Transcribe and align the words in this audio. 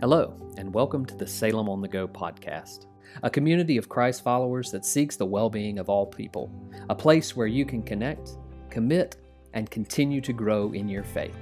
Hello, 0.00 0.32
and 0.56 0.72
welcome 0.72 1.04
to 1.04 1.16
the 1.16 1.26
Salem 1.26 1.68
on 1.68 1.80
the 1.80 1.88
Go 1.88 2.06
podcast, 2.06 2.86
a 3.24 3.28
community 3.28 3.76
of 3.78 3.88
Christ 3.88 4.22
followers 4.22 4.70
that 4.70 4.84
seeks 4.84 5.16
the 5.16 5.26
well 5.26 5.50
being 5.50 5.80
of 5.80 5.88
all 5.88 6.06
people, 6.06 6.52
a 6.88 6.94
place 6.94 7.34
where 7.34 7.48
you 7.48 7.66
can 7.66 7.82
connect, 7.82 8.38
commit, 8.70 9.16
and 9.54 9.68
continue 9.68 10.20
to 10.20 10.32
grow 10.32 10.70
in 10.70 10.88
your 10.88 11.02
faith. 11.02 11.34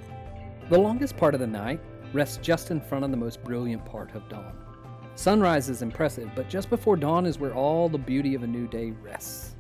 The 0.71 0.79
longest 0.79 1.19
part 1.19 1.35
of 1.35 1.41
the 1.41 1.47
night 1.47 1.83
rests 2.15 2.39
just 2.39 2.71
in 2.71 2.81
front 2.81 3.05
of 3.05 3.11
the 3.11 3.17
most 3.19 3.45
brilliant 3.45 3.85
part 3.85 4.15
of 4.15 4.27
dawn. 4.31 4.57
Sunrise 5.17 5.69
is 5.69 5.83
impressive, 5.83 6.31
but 6.35 6.49
just 6.49 6.71
before 6.71 6.97
dawn 6.97 7.27
is 7.27 7.39
where 7.39 7.55
all 7.55 7.91
the 7.91 7.99
beauty 7.99 8.35
of 8.35 8.43
a 8.43 8.47
new 8.47 8.67
day 8.67 8.93
rests. 9.03 9.55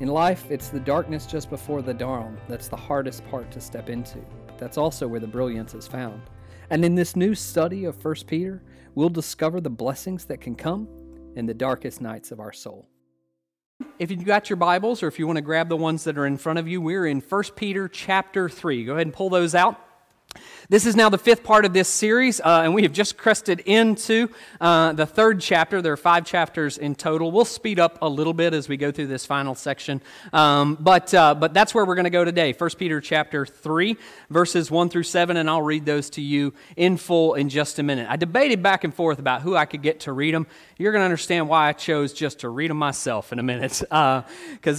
In 0.00 0.08
life, 0.08 0.46
it's 0.50 0.70
the 0.70 0.80
darkness 0.80 1.26
just 1.26 1.50
before 1.50 1.82
the 1.82 1.92
dawn 1.92 2.38
that's 2.48 2.68
the 2.68 2.76
hardest 2.76 3.26
part 3.26 3.50
to 3.50 3.60
step 3.60 3.90
into, 3.90 4.20
but 4.46 4.56
that's 4.56 4.78
also 4.78 5.06
where 5.06 5.20
the 5.20 5.26
brilliance 5.26 5.74
is 5.74 5.86
found. 5.86 6.22
And 6.72 6.86
in 6.86 6.94
this 6.94 7.16
new 7.16 7.34
study 7.34 7.84
of 7.84 8.02
1 8.02 8.14
Peter, 8.26 8.62
we'll 8.94 9.10
discover 9.10 9.60
the 9.60 9.68
blessings 9.68 10.24
that 10.24 10.40
can 10.40 10.54
come 10.54 10.88
in 11.36 11.44
the 11.44 11.52
darkest 11.52 12.00
nights 12.00 12.32
of 12.32 12.40
our 12.40 12.50
soul. 12.50 12.88
If 13.98 14.10
you've 14.10 14.24
got 14.24 14.48
your 14.48 14.56
Bibles 14.56 15.02
or 15.02 15.06
if 15.06 15.18
you 15.18 15.26
want 15.26 15.36
to 15.36 15.42
grab 15.42 15.68
the 15.68 15.76
ones 15.76 16.04
that 16.04 16.16
are 16.16 16.24
in 16.24 16.38
front 16.38 16.58
of 16.58 16.66
you, 16.66 16.80
we're 16.80 17.04
in 17.04 17.20
1 17.20 17.42
Peter 17.56 17.88
chapter 17.88 18.48
3. 18.48 18.86
Go 18.86 18.94
ahead 18.94 19.06
and 19.06 19.12
pull 19.12 19.28
those 19.28 19.54
out. 19.54 19.78
This 20.68 20.86
is 20.86 20.96
now 20.96 21.10
the 21.10 21.18
fifth 21.18 21.44
part 21.44 21.66
of 21.66 21.74
this 21.74 21.86
series, 21.86 22.40
uh, 22.40 22.62
and 22.64 22.74
we 22.74 22.84
have 22.84 22.92
just 22.92 23.18
crested 23.18 23.60
into 23.60 24.30
uh, 24.58 24.94
the 24.94 25.04
third 25.04 25.40
chapter. 25.40 25.82
There 25.82 25.92
are 25.92 25.98
five 25.98 26.24
chapters 26.24 26.78
in 26.78 26.94
total. 26.94 27.30
We'll 27.30 27.44
speed 27.44 27.78
up 27.78 27.98
a 28.00 28.08
little 28.08 28.32
bit 28.32 28.54
as 28.54 28.70
we 28.70 28.78
go 28.78 28.90
through 28.90 29.08
this 29.08 29.26
final 29.26 29.54
section, 29.54 30.00
um, 30.32 30.78
but, 30.80 31.12
uh, 31.12 31.34
but 31.34 31.52
that's 31.52 31.74
where 31.74 31.84
we're 31.84 31.94
going 31.94 32.04
to 32.04 32.10
go 32.10 32.24
today 32.24 32.54
1 32.56 32.70
Peter 32.78 33.02
chapter 33.02 33.44
3, 33.44 33.98
verses 34.30 34.70
1 34.70 34.88
through 34.88 35.02
7, 35.02 35.36
and 35.36 35.50
I'll 35.50 35.60
read 35.60 35.84
those 35.84 36.08
to 36.10 36.22
you 36.22 36.54
in 36.76 36.96
full 36.96 37.34
in 37.34 37.50
just 37.50 37.78
a 37.78 37.82
minute. 37.82 38.06
I 38.08 38.16
debated 38.16 38.62
back 38.62 38.84
and 38.84 38.94
forth 38.94 39.18
about 39.18 39.42
who 39.42 39.54
I 39.54 39.66
could 39.66 39.82
get 39.82 40.00
to 40.00 40.12
read 40.12 40.34
them. 40.34 40.46
You're 40.78 40.92
going 40.92 41.02
to 41.02 41.06
understand 41.06 41.50
why 41.50 41.68
I 41.68 41.74
chose 41.74 42.14
just 42.14 42.40
to 42.40 42.48
read 42.48 42.70
them 42.70 42.78
myself 42.78 43.30
in 43.32 43.38
a 43.38 43.42
minute, 43.42 43.80
because 43.80 43.90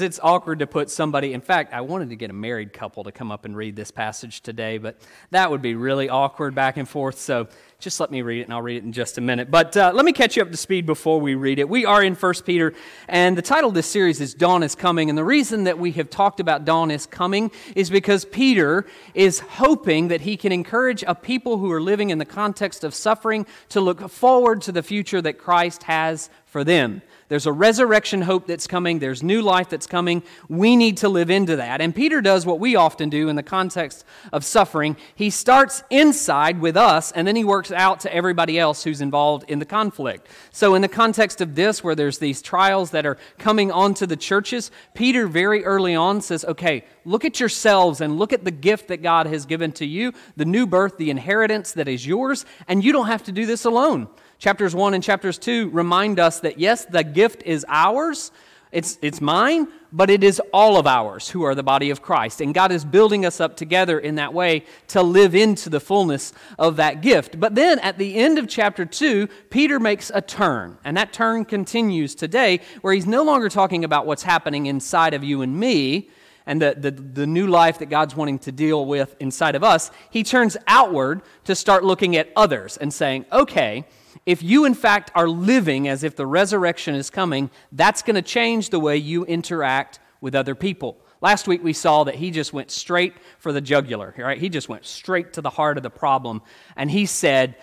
uh, 0.02 0.06
it's 0.06 0.19
awkward 0.23 0.59
to 0.59 0.67
put 0.67 0.89
somebody. 0.89 1.33
In 1.33 1.41
fact, 1.41 1.72
I 1.72 1.81
wanted 1.81 2.09
to 2.09 2.16
get 2.16 2.31
a 2.31 2.33
married 2.33 2.73
couple 2.73 3.03
to 3.03 3.11
come 3.11 3.31
up 3.31 3.45
and 3.45 3.56
read 3.56 3.75
this 3.75 3.91
passage 3.91 4.41
today, 4.41 4.80
but 4.80 5.00
that 5.30 5.42
would 5.52 5.61
be 5.61 5.75
really 5.75 6.09
awkward 6.09 6.55
back 6.55 6.77
and 6.77 6.88
forth. 6.88 7.19
So 7.19 7.47
just 7.83 7.99
let 7.99 8.11
me 8.11 8.22
read 8.22 8.39
it, 8.39 8.44
and 8.44 8.53
I'll 8.53 8.61
read 8.61 8.77
it 8.77 8.83
in 8.86 8.94
just 8.94 9.17
a 9.17 9.22
minute. 9.22 9.52
But 9.52 9.75
uh, 9.75 9.91
let 9.94 10.05
me 10.05 10.13
catch 10.13 10.38
you 10.38 10.41
up 10.41 10.50
to 10.50 10.58
speed 10.58 10.85
before 10.85 11.19
we 11.19 11.35
read 11.35 11.59
it. 11.59 11.67
We 11.67 11.85
are 11.85 12.02
in 12.02 12.16
1 12.16 12.33
Peter, 12.45 12.73
and 13.09 13.38
the 13.38 13.41
title 13.41 13.69
of 13.69 13.75
this 13.75 13.88
series 13.88 14.22
is 14.22 14.33
Dawn 14.33 14.63
is 14.63 14.73
Coming. 14.73 15.09
And 15.09 15.17
the 15.17 15.23
reason 15.23 15.66
that 15.66 15.77
we 15.77 15.91
have 15.91 16.09
talked 16.09 16.39
about 16.39 16.63
Dawn 16.63 16.89
is 16.89 17.05
Coming 17.05 17.52
is 17.75 17.89
because 17.89 18.23
Peter 18.23 18.85
is 19.13 19.39
hoping 19.39 20.08
that 20.08 20.22
he 20.22 20.38
can 20.38 20.53
encourage 20.53 21.03
a 21.05 21.13
people 21.13 21.57
who 21.57 21.69
are 21.73 21.81
living 21.81 22.09
in 22.09 22.19
the 22.19 22.25
context 22.25 22.85
of 22.85 22.94
suffering 22.94 23.45
to 23.69 23.81
look 23.81 24.09
forward 24.09 24.61
to 24.61 24.72
the 24.72 24.81
future 24.81 25.22
that 25.22 25.38
Christ 25.38 25.83
has 25.83 26.30
for 26.45 26.63
them. 26.63 27.02
There's 27.29 27.45
a 27.45 27.53
resurrection 27.53 28.21
hope 28.21 28.47
that's 28.47 28.67
coming. 28.67 28.99
There's 28.99 29.23
new 29.23 29.41
life 29.41 29.69
that's 29.69 29.88
coming. 29.88 30.23
We 30.49 30.75
need 30.75 30.97
to 30.97 31.09
live 31.09 31.29
into 31.29 31.55
that. 31.55 31.81
And 31.81 31.95
Peter 31.95 32.21
does 32.21 32.45
what 32.45 32.59
we 32.59 32.75
often 32.75 33.09
do 33.09 33.29
in 33.29 33.35
the 33.35 33.43
context 33.43 34.05
of 34.31 34.43
suffering. 34.43 34.97
He 35.16 35.29
starts 35.29 35.83
inside 35.89 36.59
with 36.59 36.77
us, 36.77 37.11
and 37.11 37.27
then 37.27 37.35
he 37.35 37.44
works 37.44 37.71
out 37.71 38.01
to 38.01 38.13
everybody 38.13 38.59
else 38.59 38.83
who's 38.83 39.01
involved 39.01 39.49
in 39.49 39.59
the 39.59 39.66
conflict. 39.66 40.27
So, 40.51 40.75
in 40.75 40.81
the 40.81 40.88
context 40.88 41.41
of 41.41 41.55
this, 41.55 41.83
where 41.83 41.95
there's 41.95 42.19
these 42.19 42.41
trials 42.41 42.91
that 42.91 43.05
are 43.05 43.17
coming 43.38 43.71
onto 43.71 44.05
the 44.05 44.17
churches, 44.17 44.71
Peter 44.94 45.27
very 45.27 45.66
early 45.66 45.95
on 45.95 46.21
says, 46.21 46.45
okay, 46.45 46.85
look 47.05 47.25
at 47.25 47.39
yourselves 47.39 48.01
and 48.01 48.17
look 48.17 48.33
at 48.33 48.44
the 48.44 48.51
gift 48.51 48.88
that 48.89 49.01
God 49.01 49.27
has 49.27 49.45
given 49.45 49.71
to 49.73 49.85
you, 49.85 50.13
the 50.35 50.45
new 50.45 50.66
birth, 50.66 50.97
the 50.97 51.09
inheritance 51.09 51.73
that 51.73 51.88
is 51.88 52.05
yours, 52.05 52.45
and 52.67 52.83
you 52.83 52.91
don't 52.91 53.07
have 53.07 53.23
to 53.23 53.31
do 53.31 53.45
this 53.45 53.66
alone. 53.66 54.07
Chapters 54.39 54.76
1 54.76 54.94
and 54.94 55.03
chapters 55.03 55.38
2 55.38 55.70
remind 55.70 56.20
us 56.20 56.39
that 56.42 56.59
yes, 56.59 56.86
the 56.86 57.03
gift 57.03 57.44
is 57.44 57.66
ours, 57.70 58.31
it's, 58.73 58.98
it's 59.03 59.22
mine, 59.22 59.67
but 59.92 60.09
it 60.09 60.23
is 60.23 60.42
all 60.52 60.78
of 60.78 60.88
ours 60.88 61.30
who 61.30 61.44
are 61.44 61.53
the 61.53 61.62
body 61.62 61.91
of 61.91 62.02
Christ. 62.02 62.41
And 62.41 62.56
God 62.56 62.72
is 62.72 62.84
building 62.84 63.24
us 63.24 63.40
up 63.40 63.56
together 63.56 64.00
in 64.00 64.16
that 64.16 64.34
way 64.34 64.66
to 64.88 65.03
live 65.03 65.35
into 65.35 65.69
the 65.69 65.80
fullness 65.80 66.34
of 66.57 66.78
that 66.78 67.02
gift. 67.02 67.40
But 67.40 67.53
then 67.53 67.78
at 67.80 68.00
the 68.00 68.16
end 68.16 68.40
of 68.40 68.47
chapter 68.47 68.84
2, 68.84 69.28
Peter 69.52 69.80
makes 69.80 70.12
a 70.13 70.22
turn. 70.22 70.80
And 70.84 70.97
that 70.97 71.13
turn 71.13 71.46
continues 71.46 72.16
today, 72.16 72.62
where 72.81 72.96
he's 72.96 73.06
no 73.06 73.24
longer 73.24 73.47
talking 73.47 73.84
about 73.84 74.07
what's 74.07 74.24
happening 74.24 74.66
inside 74.66 75.13
of 75.13 75.24
you 75.24 75.44
and 75.44 75.56
me 75.56 76.09
and 76.47 76.59
the, 76.59 76.75
the, 76.75 76.90
the 76.90 77.28
new 77.28 77.46
life 77.46 77.78
that 77.78 77.91
God's 77.91 78.16
wanting 78.16 78.40
to 78.40 78.52
deal 78.52 78.86
with 78.88 79.16
inside 79.19 79.53
of 79.53 79.63
us. 79.63 79.91
He 80.09 80.24
turns 80.24 80.57
outward 80.68 81.22
to 81.44 81.53
start 81.53 81.84
looking 81.84 82.16
at 82.16 82.30
others 82.36 82.78
and 82.78 82.91
saying, 82.91 83.25
okay, 83.31 83.86
if 84.25 84.44
you, 84.44 84.66
in 84.66 84.74
fact, 84.74 85.12
are 85.16 85.28
living 85.28 85.88
as 85.88 86.03
if 86.03 86.16
the 86.16 86.28
resurrection 86.28 86.96
is 86.96 87.09
coming, 87.09 87.50
that's 87.72 88.01
going 88.01 88.16
to 88.16 88.22
change 88.22 88.69
the 88.69 88.79
way 88.79 88.97
you 88.97 89.25
interact 89.25 90.00
with 90.22 90.35
other 90.35 90.56
people. 90.56 90.97
Last 91.22 91.47
week 91.47 91.63
we 91.63 91.74
saw 91.74 92.03
that 92.03 92.16
he 92.16 92.31
just 92.31 92.51
went 92.51 92.69
straight 92.69 93.13
for 93.40 93.53
the 93.53 93.62
jugular, 93.62 94.13
right? 94.18 94.38
He 94.38 94.50
just 94.50 94.68
went 94.68 94.85
straight 94.85 95.34
to 95.34 95.41
the 95.41 95.50
heart 95.50 95.78
of 95.78 95.84
the 95.84 95.90
problem. 95.90 96.41
And 96.75 96.91
he 96.91 97.06
said, 97.06 97.56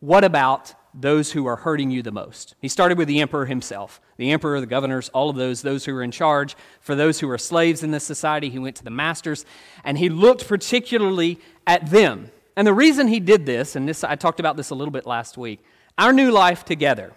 What 0.00 0.24
about 0.24 0.74
those 0.92 1.32
who 1.32 1.46
are 1.46 1.56
hurting 1.56 1.90
you 1.90 2.02
the 2.02 2.12
most? 2.12 2.54
He 2.60 2.68
started 2.68 2.98
with 2.98 3.08
the 3.08 3.20
emperor 3.20 3.46
himself. 3.46 4.00
The 4.18 4.30
emperor, 4.30 4.60
the 4.60 4.66
governors, 4.66 5.08
all 5.10 5.30
of 5.30 5.36
those, 5.36 5.62
those 5.62 5.84
who 5.86 5.96
are 5.96 6.02
in 6.02 6.10
charge. 6.10 6.54
For 6.80 6.94
those 6.94 7.20
who 7.20 7.30
are 7.30 7.38
slaves 7.38 7.82
in 7.82 7.92
this 7.92 8.04
society, 8.04 8.50
he 8.50 8.58
went 8.58 8.76
to 8.76 8.84
the 8.84 8.90
masters. 8.90 9.46
And 9.84 9.96
he 9.96 10.10
looked 10.10 10.46
particularly 10.46 11.40
at 11.66 11.90
them. 11.90 12.30
And 12.56 12.66
the 12.66 12.74
reason 12.74 13.08
he 13.08 13.20
did 13.20 13.46
this, 13.46 13.76
and 13.76 13.88
this 13.88 14.04
I 14.04 14.16
talked 14.16 14.40
about 14.40 14.56
this 14.56 14.68
a 14.68 14.74
little 14.74 14.92
bit 14.92 15.06
last 15.06 15.38
week, 15.38 15.60
our 15.98 16.12
new 16.12 16.30
life 16.30 16.64
together, 16.64 17.12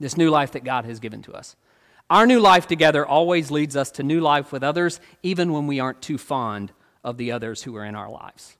this 0.00 0.16
new 0.16 0.28
life 0.28 0.52
that 0.52 0.64
God 0.64 0.84
has 0.84 1.00
given 1.00 1.22
to 1.22 1.32
us, 1.32 1.56
our 2.10 2.26
new 2.26 2.40
life 2.40 2.66
together 2.66 3.06
always 3.06 3.50
leads 3.50 3.76
us 3.76 3.90
to 3.92 4.02
new 4.02 4.20
life 4.20 4.52
with 4.52 4.62
others, 4.62 5.00
even 5.22 5.52
when 5.52 5.66
we 5.66 5.80
aren't 5.80 6.02
too 6.02 6.18
fond 6.18 6.72
of 7.02 7.16
the 7.16 7.32
others 7.32 7.62
who 7.62 7.74
are 7.76 7.84
in 7.84 7.94
our 7.94 8.10
lives. 8.10 8.58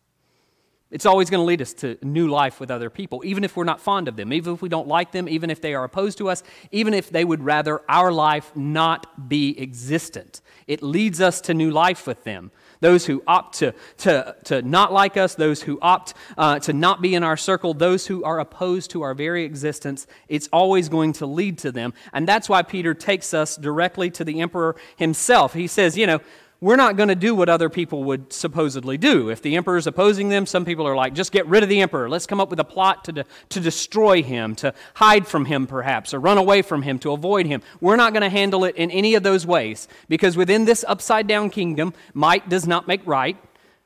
It's 0.91 1.07
always 1.07 1.29
going 1.29 1.41
to 1.41 1.45
lead 1.45 1.61
us 1.61 1.75
to 1.75 1.99
new 2.03 2.29
life 2.29 2.61
with 2.61 2.71
other 2.71 2.89
people, 2.89 3.23
even 3.25 3.43
if 3.43 3.57
we're 3.57 3.65
not 3.65 3.81
fond 3.81 4.07
of 4.07 4.17
them, 4.17 4.33
even 4.33 4.55
if 4.55 4.63
we 4.63 4.69
don't 4.69 4.87
like 4.87 5.11
them, 5.11 5.29
even 5.29 5.51
if 5.51 5.61
they 5.61 5.75
are 5.75 5.83
opposed 5.83 6.19
to 6.19 6.29
us, 6.29 6.45
even 6.71 6.95
if 6.95 7.11
they 7.11 7.25
would 7.25 7.43
rather 7.43 7.83
our 7.89 8.13
life 8.13 8.55
not 8.55 9.29
be 9.29 9.61
existent. 9.61 10.41
It 10.69 10.83
leads 10.83 11.21
us 11.21 11.41
to 11.43 11.55
new 11.55 11.73
life 11.73 12.07
with 12.07 12.23
them 12.23 12.53
those 12.81 13.07
who 13.07 13.23
opt 13.27 13.59
to, 13.59 13.75
to, 13.99 14.37
to 14.45 14.63
not 14.63 14.93
like 14.93 15.17
us, 15.17 15.35
those 15.35 15.63
who 15.63 15.79
opt 15.81 16.15
uh, 16.37 16.59
to 16.61 16.73
not 16.73 17.03
be 17.03 17.15
in 17.15 17.23
our 17.23 17.37
circle, 17.37 17.75
those 17.75 18.07
who 18.07 18.25
are 18.25 18.39
opposed 18.41 18.91
to 18.91 19.03
our 19.03 19.15
very 19.15 19.45
existence, 19.45 20.07
it's 20.29 20.49
always 20.53 20.89
going 20.89 21.13
to 21.15 21.27
lead 21.27 21.59
to 21.59 21.73
them. 21.73 21.95
And 22.13 22.27
that's 22.27 22.49
why 22.49 22.63
Peter 22.63 22.95
takes 22.95 23.35
us 23.35 23.57
directly 23.57 24.11
to 24.13 24.25
the 24.25 24.41
emperor 24.41 24.77
himself. 24.97 25.55
He 25.55 25.67
says, 25.67 25.97
you 25.97 26.07
know, 26.07 26.21
we're 26.65 26.77
not 26.77 26.97
going 26.97 27.11
to 27.11 27.15
do 27.15 27.35
what 27.35 27.51
other 27.51 27.69
people 27.69 28.05
would 28.05 28.33
supposedly 28.33 28.97
do. 28.97 29.29
If 29.29 29.43
the 29.43 29.55
emperor 29.57 29.77
is 29.77 29.87
opposing 29.87 30.31
them, 30.31 30.47
some 30.47 30.65
people 30.65 30.89
are 30.89 30.97
like, 30.97 31.13
just 31.13 31.31
get 31.31 31.47
rid 31.47 31.63
of 31.63 31.69
the 31.69 31.83
emperor. 31.83 32.09
Let's 32.09 32.25
come 32.25 32.41
up 32.41 32.49
with 32.49 32.59
a 32.59 32.65
plot 32.65 33.05
to, 33.05 33.13
de- 33.13 33.25
to 33.51 33.61
destroy 33.61 34.23
him, 34.23 34.55
to 34.57 34.73
hide 34.95 35.27
from 35.27 35.45
him, 35.45 35.67
perhaps, 35.67 36.15
or 36.15 36.21
run 36.21 36.39
away 36.39 36.63
from 36.63 36.81
him, 36.81 36.99
to 37.01 37.13
avoid 37.13 37.45
him. 37.45 37.61
We're 37.83 37.97
not 37.97 38.15
going 38.15 38.23
to 38.23 38.31
handle 38.31 38.65
it 38.65 38.77
in 38.77 38.91
any 38.91 39.15
of 39.15 39.23
those 39.23 39.47
ways 39.47 39.89
because 40.09 40.39
within 40.39 40.65
this 40.65 40.87
upside 40.89 41.27
down 41.27 41.51
kingdom, 41.51 41.93
might 42.15 42.49
does 42.49 42.67
not 42.67 42.89
make 42.89 43.07
right. 43.07 43.37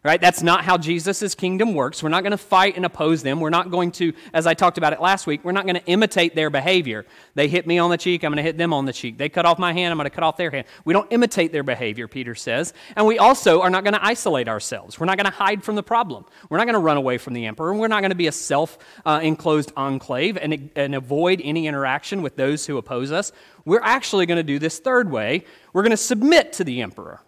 Right? 0.08 0.22
That's 0.22 0.42
not 0.42 0.64
how 0.64 0.78
Jesus' 0.78 1.34
kingdom 1.34 1.74
works. 1.74 2.02
We're 2.02 2.08
not 2.08 2.22
going 2.22 2.30
to 2.30 2.38
fight 2.38 2.76
and 2.76 2.86
oppose 2.86 3.22
them. 3.22 3.41
We're 3.41 3.50
not 3.50 3.70
going 3.70 3.92
to, 3.92 4.14
as 4.32 4.46
I 4.46 4.54
talked 4.54 4.78
about 4.78 4.94
it 4.94 5.02
last 5.02 5.26
week, 5.26 5.44
we're 5.44 5.52
not 5.52 5.64
going 5.66 5.74
to 5.74 5.84
imitate 5.84 6.34
their 6.34 6.48
behavior. 6.48 7.04
They 7.34 7.46
hit 7.46 7.66
me 7.66 7.78
on 7.78 7.91
the 7.91 7.98
cheek, 7.98 8.24
I'm 8.24 8.30
going 8.30 8.38
to 8.38 8.42
hit 8.42 8.56
them 8.56 8.72
on 8.72 8.86
the 8.86 8.94
cheek. 8.94 9.18
They 9.18 9.28
cut 9.28 9.44
off 9.44 9.58
my 9.58 9.74
hand, 9.74 9.92
I'm 9.92 9.98
going 9.98 10.06
to 10.06 10.10
cut 10.10 10.24
off 10.24 10.38
their 10.38 10.50
hand. 10.50 10.66
We 10.86 10.94
don't 10.94 11.12
imitate 11.12 11.52
their 11.52 11.62
behavior, 11.62 12.08
Peter 12.08 12.34
says. 12.34 12.72
And 12.97 13.06
we 13.06 13.18
also 13.18 13.60
are 13.60 13.68
not 13.68 13.84
going 13.84 13.92
to 13.92 14.02
isolate 14.02 14.48
ourselves. 14.48 14.98
We're 14.98 15.04
not 15.04 15.18
going 15.18 15.30
to 15.30 15.30
hide 15.30 15.62
from 15.62 15.74
the 15.74 15.82
problem. 15.82 16.24
We're 16.48 16.56
not 16.56 16.64
going 16.64 16.72
to 16.72 16.80
run 16.80 16.97
away 16.97 17.18
from 17.18 17.34
the 17.34 17.44
emperor. 17.44 17.74
We're 17.74 17.88
not 17.88 18.00
going 18.00 18.08
to 18.08 18.16
be 18.16 18.28
a 18.28 18.32
self 18.32 18.78
uh, 19.04 19.20
enclosed 19.22 19.74
enclave 19.76 20.38
and, 20.38 20.71
and 20.74 20.94
avoid 20.94 21.42
any 21.44 21.66
interaction 21.66 22.22
with 22.22 22.34
those 22.34 22.65
who 22.65 22.78
oppose 22.78 23.12
us. 23.12 23.30
We're 23.66 23.83
actually 23.83 24.24
going 24.24 24.38
to 24.38 24.42
do 24.42 24.59
this 24.59 24.78
third 24.78 25.10
way. 25.10 25.44
We're 25.74 25.83
going 25.83 25.91
to 25.91 25.98
submit 25.98 26.54
to 26.54 26.65
the 26.65 26.80
emperor. 26.80 27.21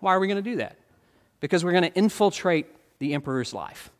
Why 0.00 0.14
are 0.14 0.18
we 0.18 0.28
going 0.28 0.42
to 0.42 0.50
do 0.50 0.56
that? 0.56 0.78
Because 1.42 1.64
we're 1.64 1.72
going 1.72 1.82
to 1.82 1.94
infiltrate 1.94 2.66
the 3.00 3.12
emperor's 3.12 3.52
life. 3.52 3.90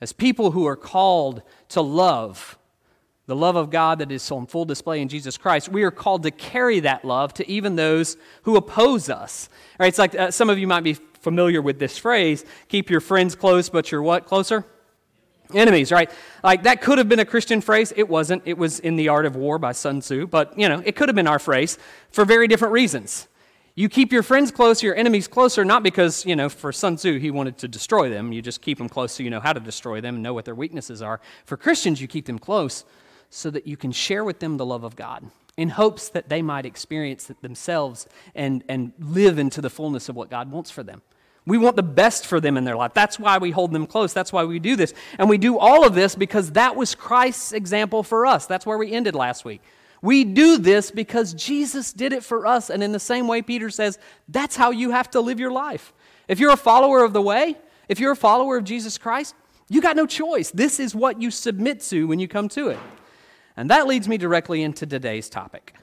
As 0.00 0.12
people 0.12 0.50
who 0.50 0.66
are 0.66 0.74
called 0.74 1.42
to 1.68 1.82
love, 1.82 2.58
the 3.26 3.36
love 3.36 3.54
of 3.54 3.70
God 3.70 4.00
that 4.00 4.10
is 4.10 4.28
on 4.32 4.46
full 4.46 4.64
display 4.64 5.00
in 5.00 5.08
Jesus 5.08 5.36
Christ, 5.36 5.68
we 5.68 5.84
are 5.84 5.92
called 5.92 6.24
to 6.24 6.30
carry 6.32 6.80
that 6.80 7.04
love 7.04 7.34
to 7.34 7.48
even 7.48 7.76
those 7.76 8.16
who 8.42 8.56
oppose 8.56 9.10
us. 9.10 9.48
All 9.52 9.84
right, 9.84 9.88
it's 9.88 9.98
like 9.98 10.14
uh, 10.16 10.30
some 10.32 10.50
of 10.50 10.58
you 10.58 10.66
might 10.66 10.82
be 10.82 10.94
familiar 10.94 11.62
with 11.62 11.78
this 11.78 11.96
phrase 11.96 12.44
keep 12.66 12.90
your 12.90 13.00
friends 13.00 13.36
close, 13.36 13.68
but 13.68 13.92
you're 13.92 14.02
what 14.02 14.26
closer? 14.26 14.64
Enemies, 15.54 15.92
right? 15.92 16.10
Like 16.42 16.62
that 16.62 16.80
could 16.80 16.96
have 16.96 17.08
been 17.10 17.20
a 17.20 17.26
Christian 17.26 17.60
phrase. 17.60 17.92
It 17.94 18.08
wasn't. 18.08 18.42
It 18.46 18.56
was 18.56 18.80
in 18.80 18.96
The 18.96 19.08
Art 19.08 19.26
of 19.26 19.36
War 19.36 19.58
by 19.58 19.72
Sun 19.72 20.00
Tzu, 20.00 20.26
but 20.26 20.58
you 20.58 20.68
know, 20.70 20.82
it 20.86 20.96
could 20.96 21.10
have 21.10 21.16
been 21.16 21.26
our 21.26 21.38
phrase 21.38 21.78
for 22.10 22.24
very 22.24 22.48
different 22.48 22.72
reasons. 22.72 23.28
You 23.74 23.88
keep 23.88 24.12
your 24.12 24.22
friends 24.22 24.50
close, 24.50 24.82
your 24.82 24.94
enemies 24.94 25.26
closer, 25.26 25.64
not 25.64 25.82
because, 25.82 26.26
you 26.26 26.36
know, 26.36 26.50
for 26.50 26.72
Sun 26.72 26.96
Tzu, 26.96 27.18
he 27.18 27.30
wanted 27.30 27.56
to 27.58 27.68
destroy 27.68 28.10
them. 28.10 28.30
You 28.30 28.42
just 28.42 28.60
keep 28.60 28.76
them 28.76 28.88
close 28.88 29.12
so 29.12 29.22
you 29.22 29.30
know 29.30 29.40
how 29.40 29.54
to 29.54 29.60
destroy 29.60 30.02
them 30.02 30.16
and 30.16 30.22
know 30.22 30.34
what 30.34 30.44
their 30.44 30.54
weaknesses 30.54 31.00
are. 31.00 31.20
For 31.46 31.56
Christians, 31.56 32.00
you 32.00 32.06
keep 32.06 32.26
them 32.26 32.38
close 32.38 32.84
so 33.30 33.48
that 33.50 33.66
you 33.66 33.78
can 33.78 33.90
share 33.90 34.24
with 34.24 34.40
them 34.40 34.58
the 34.58 34.66
love 34.66 34.84
of 34.84 34.94
God 34.94 35.24
in 35.56 35.70
hopes 35.70 36.10
that 36.10 36.28
they 36.28 36.42
might 36.42 36.66
experience 36.66 37.30
it 37.30 37.40
themselves 37.40 38.06
and, 38.34 38.62
and 38.68 38.92
live 38.98 39.38
into 39.38 39.62
the 39.62 39.70
fullness 39.70 40.10
of 40.10 40.16
what 40.16 40.28
God 40.28 40.50
wants 40.50 40.70
for 40.70 40.82
them. 40.82 41.00
We 41.46 41.56
want 41.56 41.76
the 41.76 41.82
best 41.82 42.26
for 42.26 42.40
them 42.40 42.58
in 42.58 42.64
their 42.64 42.76
life. 42.76 42.92
That's 42.94 43.18
why 43.18 43.38
we 43.38 43.50
hold 43.52 43.72
them 43.72 43.86
close. 43.86 44.12
That's 44.12 44.32
why 44.32 44.44
we 44.44 44.58
do 44.58 44.76
this. 44.76 44.92
And 45.18 45.30
we 45.30 45.38
do 45.38 45.58
all 45.58 45.84
of 45.84 45.94
this 45.94 46.14
because 46.14 46.52
that 46.52 46.76
was 46.76 46.94
Christ's 46.94 47.52
example 47.52 48.02
for 48.02 48.26
us. 48.26 48.46
That's 48.46 48.66
where 48.66 48.78
we 48.78 48.92
ended 48.92 49.14
last 49.14 49.44
week. 49.44 49.62
We 50.02 50.24
do 50.24 50.58
this 50.58 50.90
because 50.90 51.32
Jesus 51.32 51.92
did 51.92 52.12
it 52.12 52.24
for 52.24 52.44
us. 52.44 52.70
And 52.70 52.82
in 52.82 52.90
the 52.90 52.98
same 53.00 53.28
way, 53.28 53.40
Peter 53.40 53.70
says, 53.70 53.98
that's 54.28 54.56
how 54.56 54.72
you 54.72 54.90
have 54.90 55.10
to 55.12 55.20
live 55.20 55.38
your 55.38 55.52
life. 55.52 55.94
If 56.26 56.40
you're 56.40 56.52
a 56.52 56.56
follower 56.56 57.04
of 57.04 57.12
the 57.12 57.22
way, 57.22 57.56
if 57.88 58.00
you're 58.00 58.12
a 58.12 58.16
follower 58.16 58.56
of 58.56 58.64
Jesus 58.64 58.98
Christ, 58.98 59.36
you 59.68 59.80
got 59.80 59.96
no 59.96 60.06
choice. 60.06 60.50
This 60.50 60.80
is 60.80 60.94
what 60.94 61.22
you 61.22 61.30
submit 61.30 61.80
to 61.82 62.06
when 62.06 62.18
you 62.18 62.26
come 62.26 62.48
to 62.50 62.68
it. 62.68 62.78
And 63.56 63.70
that 63.70 63.86
leads 63.86 64.08
me 64.08 64.18
directly 64.18 64.62
into 64.62 64.86
today's 64.86 65.30
topic 65.30 65.74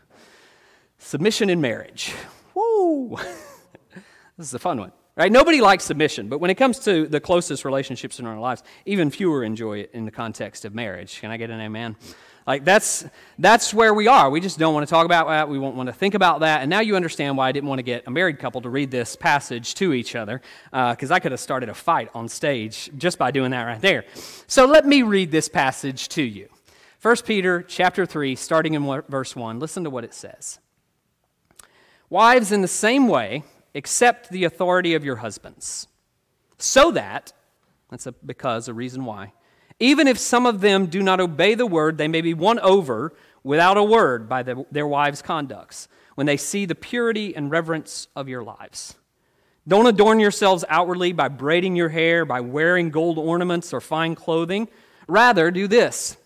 submission 1.01 1.49
in 1.49 1.61
marriage. 1.61 2.13
Woo! 2.53 3.15
this 4.37 4.47
is 4.47 4.53
a 4.53 4.59
fun 4.59 4.79
one. 4.79 4.91
Right? 5.15 5.31
Nobody 5.31 5.59
likes 5.59 5.83
submission, 5.83 6.29
but 6.29 6.39
when 6.39 6.49
it 6.49 6.55
comes 6.55 6.79
to 6.79 7.07
the 7.07 7.19
closest 7.19 7.65
relationships 7.65 8.19
in 8.19 8.25
our 8.25 8.39
lives, 8.39 8.63
even 8.85 9.09
fewer 9.09 9.43
enjoy 9.43 9.79
it 9.79 9.91
in 9.93 10.05
the 10.05 10.11
context 10.11 10.63
of 10.65 10.73
marriage. 10.73 11.19
Can 11.19 11.31
I 11.31 11.37
get 11.37 11.49
an 11.49 11.59
amen? 11.59 11.97
Like 12.47 12.65
that's 12.65 13.05
that's 13.37 13.73
where 13.73 13.93
we 13.93 14.07
are. 14.07 14.29
We 14.29 14.39
just 14.39 14.57
don't 14.57 14.73
want 14.73 14.87
to 14.87 14.89
talk 14.89 15.05
about 15.05 15.27
that. 15.27 15.49
We 15.49 15.59
won't 15.59 15.75
want 15.75 15.87
to 15.87 15.93
think 15.93 16.13
about 16.13 16.39
that. 16.41 16.61
And 16.61 16.69
now 16.69 16.79
you 16.79 16.95
understand 16.95 17.37
why 17.37 17.49
I 17.49 17.51
didn't 17.51 17.69
want 17.69 17.79
to 17.79 17.83
get 17.83 18.07
a 18.07 18.11
married 18.11 18.39
couple 18.39 18.61
to 18.61 18.69
read 18.69 18.91
this 18.91 19.15
passage 19.15 19.75
to 19.75 19.93
each 19.93 20.15
other, 20.15 20.41
because 20.71 21.11
uh, 21.11 21.15
I 21.15 21.19
could 21.19 21.31
have 21.31 21.39
started 21.39 21.69
a 21.69 21.73
fight 21.73 22.09
on 22.13 22.27
stage 22.27 22.89
just 22.97 23.17
by 23.17 23.31
doing 23.31 23.51
that 23.51 23.63
right 23.63 23.81
there. 23.81 24.05
So 24.47 24.65
let 24.65 24.85
me 24.85 25.03
read 25.03 25.31
this 25.31 25.47
passage 25.47 26.09
to 26.09 26.23
you. 26.23 26.49
1 27.01 27.15
Peter 27.25 27.61
chapter 27.61 28.05
3, 28.05 28.35
starting 28.35 28.73
in 28.73 29.03
verse 29.07 29.35
1. 29.35 29.59
Listen 29.59 29.85
to 29.85 29.89
what 29.89 30.03
it 30.03 30.13
says. 30.13 30.59
Wives, 32.09 32.51
in 32.51 32.61
the 32.61 32.67
same 32.67 33.07
way, 33.07 33.43
accept 33.75 34.29
the 34.29 34.43
authority 34.43 34.95
of 34.95 35.05
your 35.05 35.17
husbands, 35.17 35.87
so 36.57 36.91
that, 36.91 37.31
that's 37.89 38.05
a 38.05 38.11
because, 38.11 38.67
a 38.67 38.73
reason 38.73 39.05
why, 39.05 39.31
even 39.79 40.07
if 40.07 40.17
some 40.17 40.45
of 40.45 40.61
them 40.61 40.87
do 40.87 41.01
not 41.01 41.19
obey 41.19 41.55
the 41.55 41.65
word, 41.65 41.97
they 41.97 42.07
may 42.07 42.21
be 42.21 42.33
won 42.33 42.59
over 42.59 43.13
without 43.43 43.77
a 43.77 43.83
word 43.83 44.27
by 44.27 44.43
the, 44.43 44.65
their 44.71 44.87
wives' 44.87 45.21
conducts 45.21 45.87
when 46.15 46.27
they 46.27 46.37
see 46.37 46.65
the 46.65 46.75
purity 46.75 47.35
and 47.35 47.49
reverence 47.49 48.07
of 48.15 48.27
your 48.27 48.43
lives. 48.43 48.95
Don't 49.67 49.87
adorn 49.87 50.19
yourselves 50.19 50.65
outwardly 50.67 51.13
by 51.13 51.27
braiding 51.27 51.75
your 51.75 51.89
hair, 51.89 52.25
by 52.25 52.41
wearing 52.41 52.89
gold 52.89 53.17
ornaments 53.17 53.71
or 53.71 53.79
fine 53.79 54.15
clothing. 54.15 54.67
Rather, 55.07 55.51
do 55.51 55.67
this 55.67 56.17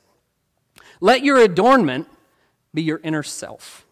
let 1.00 1.24
your 1.24 1.38
adornment 1.38 2.08
be 2.74 2.82
your 2.82 3.02
inner 3.04 3.24
self, 3.24 3.86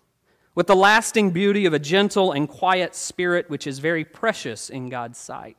with 0.56 0.68
the 0.68 0.76
lasting 0.76 1.32
beauty 1.32 1.66
of 1.66 1.74
a 1.74 1.80
gentle 1.80 2.32
and 2.32 2.48
quiet 2.48 2.96
spirit, 2.96 3.50
which 3.50 3.68
is 3.68 3.80
very 3.80 4.06
precious 4.06 4.70
in 4.70 4.90
God's 4.90 5.18
sight. 5.18 5.58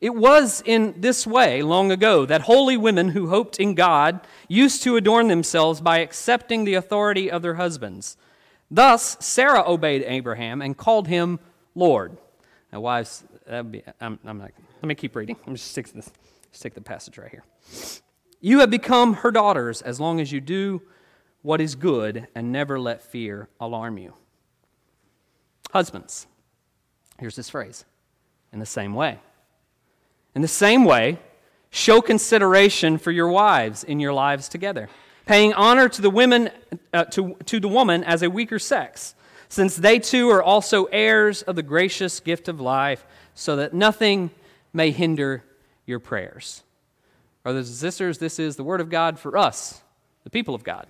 It 0.00 0.14
was 0.14 0.62
in 0.66 1.00
this 1.00 1.26
way 1.26 1.62
long 1.62 1.90
ago 1.90 2.26
that 2.26 2.42
holy 2.42 2.76
women 2.76 3.10
who 3.10 3.28
hoped 3.28 3.58
in 3.58 3.74
God 3.74 4.20
used 4.48 4.82
to 4.82 4.96
adorn 4.96 5.28
themselves 5.28 5.80
by 5.80 5.98
accepting 5.98 6.64
the 6.64 6.74
authority 6.74 7.30
of 7.30 7.42
their 7.42 7.54
husbands. 7.54 8.16
Thus, 8.70 9.16
Sarah 9.20 9.64
obeyed 9.66 10.02
Abraham 10.06 10.60
and 10.60 10.76
called 10.76 11.08
him 11.08 11.38
Lord. 11.74 12.16
Now, 12.72 12.80
wives, 12.80 13.24
be, 13.70 13.82
I'm, 14.00 14.18
I'm 14.24 14.38
not, 14.38 14.50
let 14.82 14.88
me 14.88 14.94
keep 14.94 15.14
reading. 15.16 15.36
I'm 15.46 15.54
just 15.54 15.70
stick 15.70 15.88
this, 15.92 16.10
stick 16.52 16.74
the 16.74 16.80
passage 16.80 17.16
right 17.16 17.30
here. 17.30 17.44
You 18.40 18.60
have 18.60 18.70
become 18.70 19.14
her 19.14 19.30
daughters 19.30 19.80
as 19.80 20.00
long 20.00 20.20
as 20.20 20.32
you 20.32 20.40
do 20.40 20.82
what 21.42 21.60
is 21.60 21.74
good 21.76 22.26
and 22.34 22.50
never 22.50 22.80
let 22.80 23.02
fear 23.02 23.48
alarm 23.60 23.98
you. 23.98 24.14
Husbands, 25.72 26.26
here's 27.18 27.36
this 27.36 27.50
phrase 27.50 27.84
in 28.52 28.58
the 28.58 28.66
same 28.66 28.94
way. 28.94 29.18
In 30.34 30.42
the 30.42 30.48
same 30.48 30.84
way, 30.84 31.18
show 31.70 32.00
consideration 32.00 32.98
for 32.98 33.10
your 33.10 33.28
wives 33.28 33.84
in 33.84 34.00
your 34.00 34.12
lives 34.12 34.48
together, 34.48 34.88
paying 35.26 35.52
honor 35.54 35.88
to 35.88 36.02
the 36.02 36.10
women 36.10 36.50
uh, 36.92 37.04
to, 37.04 37.36
to 37.46 37.60
the 37.60 37.68
woman 37.68 38.04
as 38.04 38.22
a 38.22 38.30
weaker 38.30 38.58
sex, 38.58 39.14
since 39.48 39.76
they 39.76 39.98
too 39.98 40.30
are 40.30 40.42
also 40.42 40.84
heirs 40.86 41.42
of 41.42 41.56
the 41.56 41.62
gracious 41.62 42.20
gift 42.20 42.48
of 42.48 42.60
life, 42.60 43.06
so 43.34 43.56
that 43.56 43.74
nothing 43.74 44.30
may 44.72 44.90
hinder 44.90 45.44
your 45.86 46.00
prayers. 46.00 46.62
Brothers 47.42 47.68
and 47.68 47.76
sisters, 47.76 48.18
this 48.18 48.38
is 48.38 48.56
the 48.56 48.64
word 48.64 48.80
of 48.80 48.90
God 48.90 49.18
for 49.18 49.36
us, 49.36 49.82
the 50.24 50.30
people 50.30 50.54
of 50.54 50.64
God. 50.64 50.86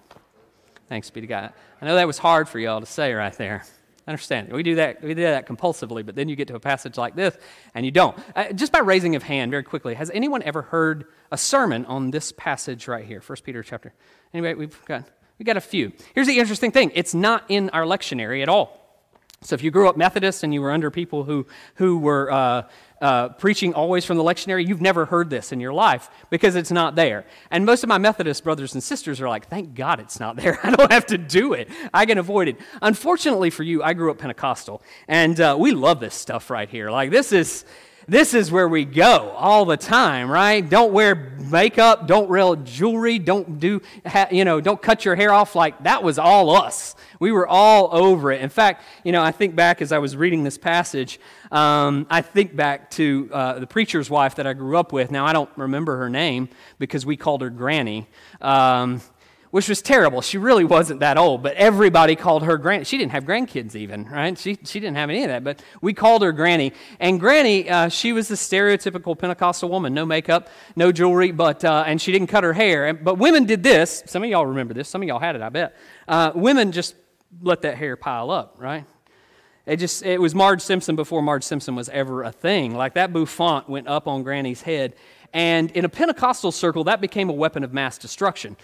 Thanks 0.89 1.11
be 1.11 1.21
to 1.21 1.27
God. 1.27 1.53
I 1.81 1.87
know 1.87 1.97
that 1.97 2.07
was 2.07 2.19
hard 2.19 2.49
for 2.49 2.59
y'all 2.59 2.81
to 2.81 2.87
say 2.87 3.13
right 3.13 3.37
there. 3.37 3.65
Understand. 4.07 4.53
We 4.53 4.63
do 4.63 4.75
that. 4.75 5.03
We 5.03 5.15
do 5.15 5.23
that 5.23 5.47
compulsively, 5.47 6.05
but 6.05 6.15
then 6.15 6.29
you 6.29 6.37
get 6.37 6.49
to 6.49 6.55
a 6.55 6.61
passage 6.61 6.99
like 6.99 7.17
this, 7.17 7.37
and 7.75 7.87
you 7.87 7.91
don't. 7.91 8.19
Uh, 8.37 8.53
just 8.53 8.71
by 8.71 8.81
raising 8.81 9.17
of 9.17 9.23
hand, 9.23 9.51
very 9.51 9.63
quickly, 9.63 9.95
has 9.95 10.11
anyone 10.11 10.43
ever 10.43 10.61
heard 10.61 11.07
a 11.33 11.39
sermon 11.39 11.87
on 11.87 12.11
this 12.11 12.31
passage 12.33 12.87
right 12.87 13.05
here, 13.05 13.23
First 13.23 13.45
Peter 13.45 13.63
chapter? 13.63 13.95
Anyway, 14.35 14.53
we've 14.55 14.85
got 14.85 15.05
we 15.39 15.45
got 15.45 15.57
a 15.57 15.63
few. 15.63 15.93
Here's 16.15 16.27
the 16.27 16.39
interesting 16.39 16.71
thing: 16.71 16.93
it's 16.95 17.15
not 17.15 17.45
in 17.49 17.71
our 17.71 17.85
lectionary 17.85 18.43
at 18.43 18.49
all. 18.51 18.84
So 19.45 19.55
if 19.55 19.63
you 19.63 19.71
grew 19.71 19.89
up 19.89 19.97
Methodist 19.97 20.43
and 20.43 20.55
you 20.55 20.63
were 20.63 20.73
under 20.73 20.91
people 20.91 21.25
who 21.25 21.47
who 21.75 21.99
were 21.99 22.31
uh, 22.33 22.63
uh, 23.01 23.29
preaching 23.31 23.75
always 23.75 24.05
from 24.07 24.17
the 24.17 24.25
lectionary, 24.25 24.67
you've 24.67 24.81
never 24.81 25.05
heard 25.05 25.29
this 25.29 25.53
in 25.53 25.61
your 25.61 25.75
life 25.75 26.09
because 26.31 26.57
it's 26.57 26.71
not 26.71 26.95
there. 26.95 27.27
And 27.51 27.67
most 27.67 27.83
of 27.83 27.89
my 27.89 27.99
Methodist 27.99 28.43
brothers 28.43 28.73
and 28.73 28.83
sisters 28.83 29.21
are 29.21 29.29
like, 29.29 29.49
thank 29.49 29.75
God 29.75 30.01
it's 30.01 30.19
not 30.19 30.37
there. 30.37 30.59
I 30.67 30.71
don't 30.71 30.91
have 30.91 31.07
to 31.07 31.19
do 31.19 31.53
it, 31.53 31.69
I 31.93 32.07
can 32.07 32.17
avoid 32.17 32.49
it. 32.49 32.57
Unfortunately 32.81 33.51
for 33.51 33.63
you, 33.63 33.83
I 33.83 33.93
grew 33.93 34.11
up 34.11 34.19
Pentecostal, 34.19 34.83
and 35.09 35.39
uh, 35.39 35.57
we 35.59 35.73
love 35.73 36.01
this 36.01 36.15
stuff 36.15 36.49
right 36.49 36.69
here. 36.69 36.91
Like, 36.91 37.11
this 37.11 37.33
is 37.33 37.67
this 38.07 38.35
is 38.35 38.51
where 38.51 38.69
we 38.69 38.85
go 38.85 39.31
all 39.37 39.65
the 39.65 39.77
time, 39.77 40.31
right? 40.31 40.69
Don't 40.69 40.93
wear 40.93 41.33
makeup, 41.51 42.07
don't 42.07 42.29
wear 42.29 42.57
jewelry, 42.57 43.19
don't 43.19 43.59
do, 43.59 43.81
you 44.31 44.45
know, 44.45 44.61
don't 44.61 44.81
cut 44.81 45.05
your 45.05 45.15
hair 45.15 45.33
off 45.33 45.55
like 45.55 45.85
that 45.85 46.03
was 46.03 46.19
all 46.19 46.51
us. 46.51 46.95
We 47.21 47.33
were 47.33 47.47
all 47.47 47.89
over 47.93 48.33
it. 48.33 48.41
In 48.41 48.51
fact, 48.51 48.83
you 49.05 49.13
know, 49.13 49.23
I 49.23 49.31
think 49.31 49.55
back 49.55 49.81
as 49.81 49.93
I 49.93 49.99
was 49.99 50.17
reading 50.17 50.45
this 50.45 50.59
passage, 50.59 51.21
um, 51.51 52.07
I 52.11 52.21
think 52.23 52.57
back 52.57 52.91
to 52.93 53.31
uh, 53.33 53.59
the 53.61 53.67
preacher's 53.67 54.11
wife 54.11 54.35
that 54.35 54.47
I 54.47 54.53
grew 54.53 54.77
up 54.77 54.93
with. 54.93 55.11
Now, 55.11 55.25
I 55.25 55.33
don't 55.33 55.51
remember 55.57 55.97
her 55.99 56.11
name 56.11 56.49
because 56.79 57.07
we 57.07 57.17
called 57.17 57.43
her 57.43 57.51
Granny. 57.51 58.09
Um, 58.41 59.01
which 59.55 59.69
was 59.69 59.81
terrible. 59.81 60.21
She 60.21 60.37
really 60.37 60.65
wasn't 60.65 60.99
that 60.99 61.17
old, 61.17 61.45
but 61.45 61.55
everybody 61.55 62.17
called 62.17 62.43
her 62.43 62.59
Granny. 62.59 62.83
She 62.83 62.99
didn't 62.99 63.13
have 63.13 63.23
grandkids 63.23 63.77
even, 63.77 64.05
right? 64.07 64.37
She, 64.37 64.59
she 64.65 64.81
didn't 64.81 64.97
have 64.97 65.11
any 65.11 65.23
of 65.23 65.29
that, 65.29 65.45
but 65.45 65.63
we 65.81 65.95
called 65.95 66.23
her 66.23 66.33
Granny. 66.33 66.73
And 66.99 67.21
Granny, 67.21 67.71
uh, 67.71 67.89
she 67.89 68.13
was 68.13 68.27
the 68.27 68.35
stereotypical 68.35 69.17
Pentecostal 69.17 69.69
woman, 69.69 69.95
no 69.95 70.05
makeup, 70.05 70.49
no 70.75 70.91
jewelry, 70.91 71.31
but, 71.31 71.65
uh, 71.65 71.85
and 71.87 72.03
she 72.03 72.11
didn't 72.11 72.27
cut 72.27 72.43
her 72.43 72.53
hair. 72.53 72.93
But 72.95 73.19
women 73.19 73.45
did 73.45 73.63
this. 73.63 74.03
Some 74.07 74.25
of 74.25 74.29
y'all 74.29 74.45
remember 74.45 74.75
this. 74.75 74.89
Some 74.89 75.03
of 75.03 75.07
y'all 75.07 75.21
had 75.21 75.37
it, 75.37 75.43
I 75.43 75.51
bet. 75.51 75.77
Uh, 76.09 76.33
women 76.35 76.73
just 76.73 76.97
let 77.41 77.63
that 77.63 77.79
hair 77.79 77.95
pile 77.95 78.33
up, 78.33 78.57
right? 78.59 78.85
It 79.67 79.77
just 79.77 80.05
it 80.05 80.21
was 80.21 80.35
Marge 80.35 80.63
Simpson 80.63 80.97
before 80.97 81.23
Marge 81.23 81.45
Simpson 81.45 81.77
was 81.77 81.89
ever 81.91 82.25
a 82.25 82.33
thing. 82.33 82.75
Like 82.75 82.95
that 82.95 83.13
bouffant 83.13 83.69
went 83.69 83.87
up 83.87 84.09
on 84.09 84.25
Granny's 84.25 84.63
head, 84.63 84.97
and 85.33 85.71
in 85.71 85.85
a 85.85 85.89
Pentecostal 85.89 86.51
circle, 86.53 86.85
that 86.85 87.01
became 87.01 87.31
a 87.31 87.33
weapon 87.33 87.63
of 87.63 87.73
mass 87.73 87.99
destruction 87.99 88.57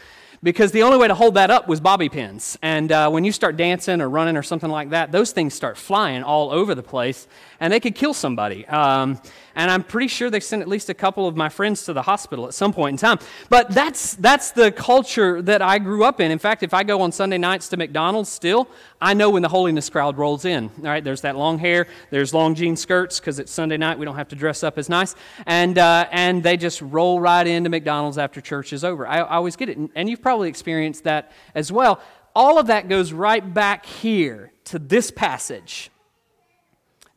because 0.43 0.73
the 0.73 0.83
only 0.83 0.97
way 0.97 1.09
to 1.09 1.15
hold 1.15 1.35
that 1.35 1.51
up 1.51 1.69
was 1.69 1.81
bobby 1.81 2.09
pins. 2.09 2.59
And 2.63 2.91
uh, 2.91 3.11
when 3.11 3.25
you 3.25 3.33
start 3.33 3.57
dancing 3.57 4.01
or 4.01 4.09
running 4.09 4.37
or 4.37 4.43
something 4.43 4.71
like 4.71 4.91
that, 4.91 5.13
those 5.13 5.33
things 5.33 5.55
start 5.55 5.77
flying 5.77 6.23
all 6.23 6.51
over 6.51 6.75
the 6.75 6.83
place 6.83 7.27
and 7.61 7.73
they 7.73 7.79
could 7.79 7.95
kill 7.95 8.15
somebody. 8.15 8.67
Um, 8.67 9.21
and 9.55 9.71
I'm 9.71 9.85
pretty 9.85 10.09
sure 10.09 10.31
they 10.31 10.41
sent 10.41 10.63
at 10.63 10.69
least 10.69 10.89
a 10.89 10.95
couple 10.95 11.29
of 11.29 11.37
my 11.37 11.49
friends 11.49 11.85
to 11.85 11.93
the 11.93 12.03
hospital 12.03 12.47
at 12.47 12.55
some 12.55 12.73
point 12.73 12.95
in 12.95 12.97
time. 12.97 13.19
But 13.49 13.71
that's, 13.71 14.15
that's 14.15 14.53
the 14.53 14.73
culture 14.73 15.43
that 15.43 15.61
I 15.61 15.79
grew 15.79 16.05
up 16.05 16.21
in. 16.21 16.31
In 16.31 16.39
fact, 16.39 16.63
if 16.63 16.73
I 16.73 16.83
go 16.83 17.03
on 17.03 17.13
Sunday 17.13 17.37
nights 17.37 17.69
to 17.69 17.77
McDonald's 17.77 18.31
still, 18.31 18.69
I 19.01 19.13
know 19.13 19.31
when 19.31 19.43
the 19.43 19.49
holiness 19.49 19.91
crowd 19.91 20.17
rolls 20.17 20.45
in. 20.45 20.71
All 20.79 20.85
right, 20.85 21.05
there's 21.05 21.21
that 21.21 21.37
long 21.37 21.59
hair, 21.59 21.87
there's 22.11 22.33
long 22.33 22.55
jean 22.55 22.77
skirts 22.77 23.21
because 23.21 23.39
it's 23.39 23.53
Sunday 23.53 23.77
night, 23.77 23.99
we 23.99 24.07
don't 24.07 24.17
have 24.17 24.29
to 24.29 24.37
dress 24.37 24.63
up 24.63 24.79
as 24.79 24.89
nice. 24.89 25.15
And, 25.47 25.77
uh, 25.77 26.07
and 26.11 26.43
they 26.43 26.57
just 26.57 26.81
roll 26.81 27.21
right 27.21 27.47
into 27.47 27.69
McDonald's 27.69 28.19
after 28.19 28.41
church 28.41 28.73
is 28.73 28.85
over. 28.85 29.07
I, 29.07 29.19
I 29.19 29.37
always 29.37 29.57
get 29.57 29.69
it. 29.69 29.79
And 29.95 30.09
you've 30.09 30.23
probably 30.23 30.49
experienced 30.49 31.05
that 31.05 31.33
as 31.55 31.71
well. 31.71 32.01
All 32.35 32.59
of 32.59 32.69
that 32.69 32.89
goes 32.89 33.13
right 33.13 33.53
back 33.53 33.85
here 33.85 34.53
to 34.65 34.79
this 34.79 35.11
passage. 35.11 35.91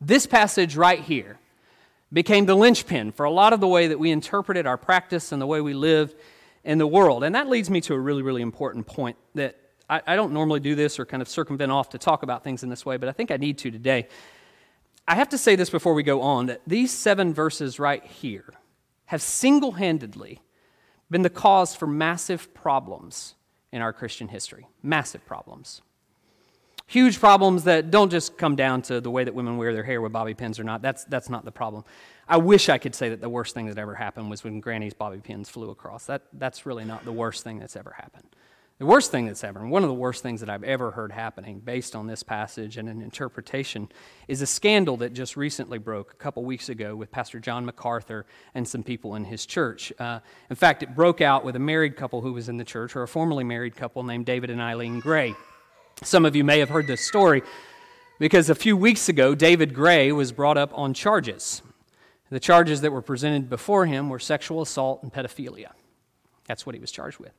This 0.06 0.26
passage 0.26 0.76
right 0.76 1.00
here 1.00 1.40
became 2.12 2.46
the 2.46 2.56
linchpin 2.56 3.14
for 3.14 3.24
a 3.26 3.32
lot 3.32 3.54
of 3.54 3.62
the 3.62 3.68
way 3.68 3.88
that 3.88 3.98
we 3.98 4.12
interpreted 4.12 4.68
our 4.68 4.78
practice 4.78 5.32
and 5.32 5.42
the 5.42 5.48
way 5.48 5.62
we 5.62 5.74
lived 5.74 6.16
in 6.66 6.78
the 6.78 6.86
world. 6.86 7.24
And 7.24 7.36
that 7.36 7.48
leads 7.48 7.70
me 7.70 7.80
to 7.82 7.94
a 7.94 8.00
really, 8.00 8.22
really 8.22 8.42
important 8.42 8.86
point 8.86 9.16
that 9.36 9.58
I, 9.90 10.02
I, 10.06 10.16
don't 10.18 10.34
normally 10.34 10.60
do 10.60 10.76
this 10.76 11.00
or 11.00 11.06
kind 11.06 11.22
of 11.22 11.30
circumvent 11.30 11.72
off 11.72 11.90
to 11.90 11.98
talk 11.98 12.22
about 12.22 12.44
things 12.44 12.64
in 12.64 12.70
this 12.70 12.86
way, 12.86 12.98
but 12.98 13.08
I 13.08 13.14
think 13.14 13.32
I 13.32 13.38
need 13.38 13.58
to 13.60 13.72
today. 13.72 14.10
I 15.08 15.16
have 15.16 15.30
to 15.30 15.38
say 15.38 15.56
this 15.56 15.70
before 15.70 15.94
we 15.94 16.04
go 16.04 16.22
on 16.22 16.48
that 16.48 16.62
these 16.68 16.92
seven 16.92 17.34
verses 17.34 17.80
right 17.80 18.06
here 18.06 18.54
have 19.06 19.22
single 19.22 19.74
handedly 19.74 20.42
been 21.10 21.22
the 21.22 21.30
cause 21.30 21.76
for 21.76 21.88
massive 21.88 22.54
problems 22.54 23.36
in 23.72 23.82
our 23.82 23.94
Christian 23.94 24.28
history. 24.28 24.68
Massive 24.82 25.26
problems. 25.26 25.82
Huge 26.86 27.20
problems 27.20 27.64
that 27.64 27.92
don't 27.92 28.12
just 28.12 28.38
come 28.38 28.56
down 28.56 28.82
to 28.84 29.00
the 29.02 29.10
way 29.10 29.24
that 29.24 29.34
women 29.34 29.58
wear 29.58 29.74
their 29.74 29.84
hair 29.84 30.02
with 30.02 30.12
bobby 30.12 30.34
pins 30.34 30.60
or 30.60 30.64
not. 30.64 30.82
That's, 30.82 31.06
that's 31.06 31.30
not 31.30 31.46
the 31.46 31.52
problem. 31.52 31.86
I 32.28 32.38
wish 32.38 32.70
I 32.70 32.78
could 32.78 32.94
say 32.94 33.10
that 33.10 33.22
the 33.22 33.30
worst 33.30 33.54
thing 33.54 33.68
that 33.68 33.78
ever 33.78 33.96
happened 33.96 34.30
was 34.30 34.44
when 34.44 34.60
Granny's 34.60 34.94
bobby 34.94 35.20
pins 35.20 35.50
flew 35.50 35.70
across. 35.70 36.06
That, 36.06 36.24
that's 36.34 36.66
really 36.66 36.86
not 36.86 37.06
the 37.06 37.12
worst 37.12 37.44
thing 37.44 37.60
that's 37.60 37.76
ever 37.76 37.96
happened. 37.98 38.28
The 38.80 38.88
worst 38.88 39.12
thing 39.12 39.28
that's 39.28 39.44
ever, 39.44 39.60
and 39.60 39.70
one 39.70 39.84
of 39.84 39.88
the 39.88 39.94
worst 39.94 40.24
things 40.24 40.40
that 40.42 40.50
I've 40.50 40.64
ever 40.64 40.92
heard 40.92 41.12
happening 41.12 41.60
based 41.60 41.96
on 41.96 42.08
this 42.08 42.24
passage 42.24 42.78
and 42.78 42.90
an 42.90 43.02
interpretation, 43.02 43.88
is 44.28 44.42
a 44.42 44.48
scandal 44.48 44.98
that 44.98 45.14
just 45.14 45.38
recently 45.38 45.78
broke 45.78 46.12
a 46.12 46.16
couple 46.16 46.44
weeks 46.44 46.70
ago 46.70 46.96
with 46.96 47.12
Pastor 47.12 47.40
John 47.40 47.66
MacArthur 47.66 48.26
and 48.56 48.68
some 48.68 48.82
people 48.82 49.16
in 49.16 49.26
his 49.26 49.46
church. 49.46 49.94
Uh, 50.00 50.20
in 50.50 50.56
fact, 50.56 50.82
it 50.82 50.96
broke 50.96 51.22
out 51.22 51.46
with 51.46 51.56
a 51.56 51.60
married 51.60 51.96
couple 51.96 52.22
who 52.22 52.34
was 52.34 52.50
in 52.50 52.58
the 52.58 52.66
church, 52.66 52.96
or 52.96 53.04
a 53.04 53.08
formerly 53.08 53.44
married 53.44 53.76
couple 53.76 54.04
named 54.04 54.26
David 54.26 54.50
and 54.50 54.60
Eileen 54.60 55.00
Gray. 55.00 55.36
Some 56.04 56.26
of 56.26 56.36
you 56.36 56.44
may 56.44 56.60
have 56.60 56.70
heard 56.70 56.88
this 56.88 57.02
story 57.02 57.44
because 58.20 58.50
a 58.50 58.56
few 58.56 58.76
weeks 58.76 59.08
ago, 59.08 59.36
David 59.36 59.74
Gray 59.74 60.12
was 60.12 60.32
brought 60.32 60.58
up 60.58 60.78
on 60.78 60.94
charges. 60.94 61.62
The 62.30 62.40
charges 62.40 62.82
that 62.82 62.92
were 62.92 63.02
presented 63.02 63.50
before 63.50 63.86
him 63.86 64.10
were 64.10 64.20
sexual 64.20 64.62
assault 64.62 65.02
and 65.04 65.14
pedophilia. 65.14 65.72
That's 66.46 66.66
what 66.66 66.76
he 66.76 66.82
was 66.82 66.92
charged 66.92 67.20
with. 67.20 67.32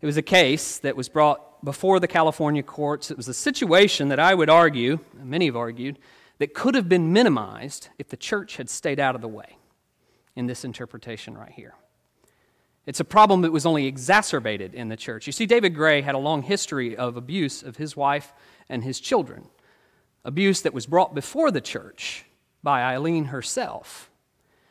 It 0.00 0.06
was 0.06 0.16
a 0.16 0.22
case 0.22 0.78
that 0.78 0.96
was 0.96 1.08
brought 1.08 1.64
before 1.64 2.00
the 2.00 2.08
California 2.08 2.62
courts. 2.62 3.10
It 3.10 3.16
was 3.16 3.28
a 3.28 3.34
situation 3.34 4.08
that 4.08 4.18
I 4.18 4.34
would 4.34 4.50
argue, 4.50 4.98
many 5.14 5.46
have 5.46 5.56
argued, 5.56 5.98
that 6.38 6.54
could 6.54 6.74
have 6.74 6.88
been 6.88 7.12
minimized 7.12 7.88
if 7.98 8.08
the 8.08 8.16
church 8.16 8.56
had 8.56 8.68
stayed 8.68 8.98
out 8.98 9.14
of 9.14 9.20
the 9.20 9.28
way 9.28 9.58
in 10.36 10.46
this 10.46 10.64
interpretation 10.64 11.36
right 11.36 11.52
here. 11.52 11.74
It's 12.86 13.00
a 13.00 13.04
problem 13.04 13.42
that 13.42 13.52
was 13.52 13.66
only 13.66 13.86
exacerbated 13.86 14.74
in 14.74 14.88
the 14.88 14.96
church. 14.96 15.26
You 15.26 15.32
see, 15.32 15.46
David 15.46 15.74
Gray 15.74 16.00
had 16.00 16.14
a 16.14 16.18
long 16.18 16.42
history 16.42 16.96
of 16.96 17.16
abuse 17.16 17.62
of 17.62 17.76
his 17.76 17.96
wife 17.96 18.32
and 18.68 18.82
his 18.82 19.00
children, 19.00 19.48
abuse 20.24 20.62
that 20.62 20.74
was 20.74 20.86
brought 20.86 21.14
before 21.14 21.50
the 21.50 21.60
church 21.60 22.24
by 22.62 22.82
Eileen 22.82 23.26
herself. 23.26 24.10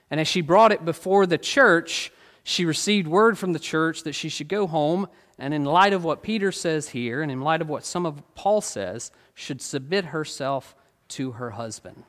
And 0.10 0.20
as 0.20 0.28
she 0.28 0.42
brought 0.42 0.72
it 0.72 0.86
before 0.86 1.25
the 1.25 1.38
church, 1.38 2.12
she 2.44 2.66
received 2.66 3.08
word 3.08 3.38
from 3.38 3.54
the 3.54 3.60
church 3.60 4.04
that 4.04 4.13
she 4.13 4.30
should 4.30 4.48
go 4.48 4.66
home, 4.66 5.08
and 5.38 5.54
in 5.54 5.63
light 5.63 5.94
of 5.94 6.04
what 6.04 6.24
Peter 6.24 6.51
says 6.51 6.89
here, 6.89 7.22
and 7.22 7.32
in 7.32 7.42
light 7.42 7.62
of 7.62 7.70
what 7.70 7.86
some 7.86 8.06
of 8.06 8.24
Paul 8.34 8.62
says, 8.62 9.12
should 9.36 9.62
submit 9.62 10.06
herself 10.06 10.75
to 11.10 11.34
her 11.34 11.51
husband. 11.51 12.04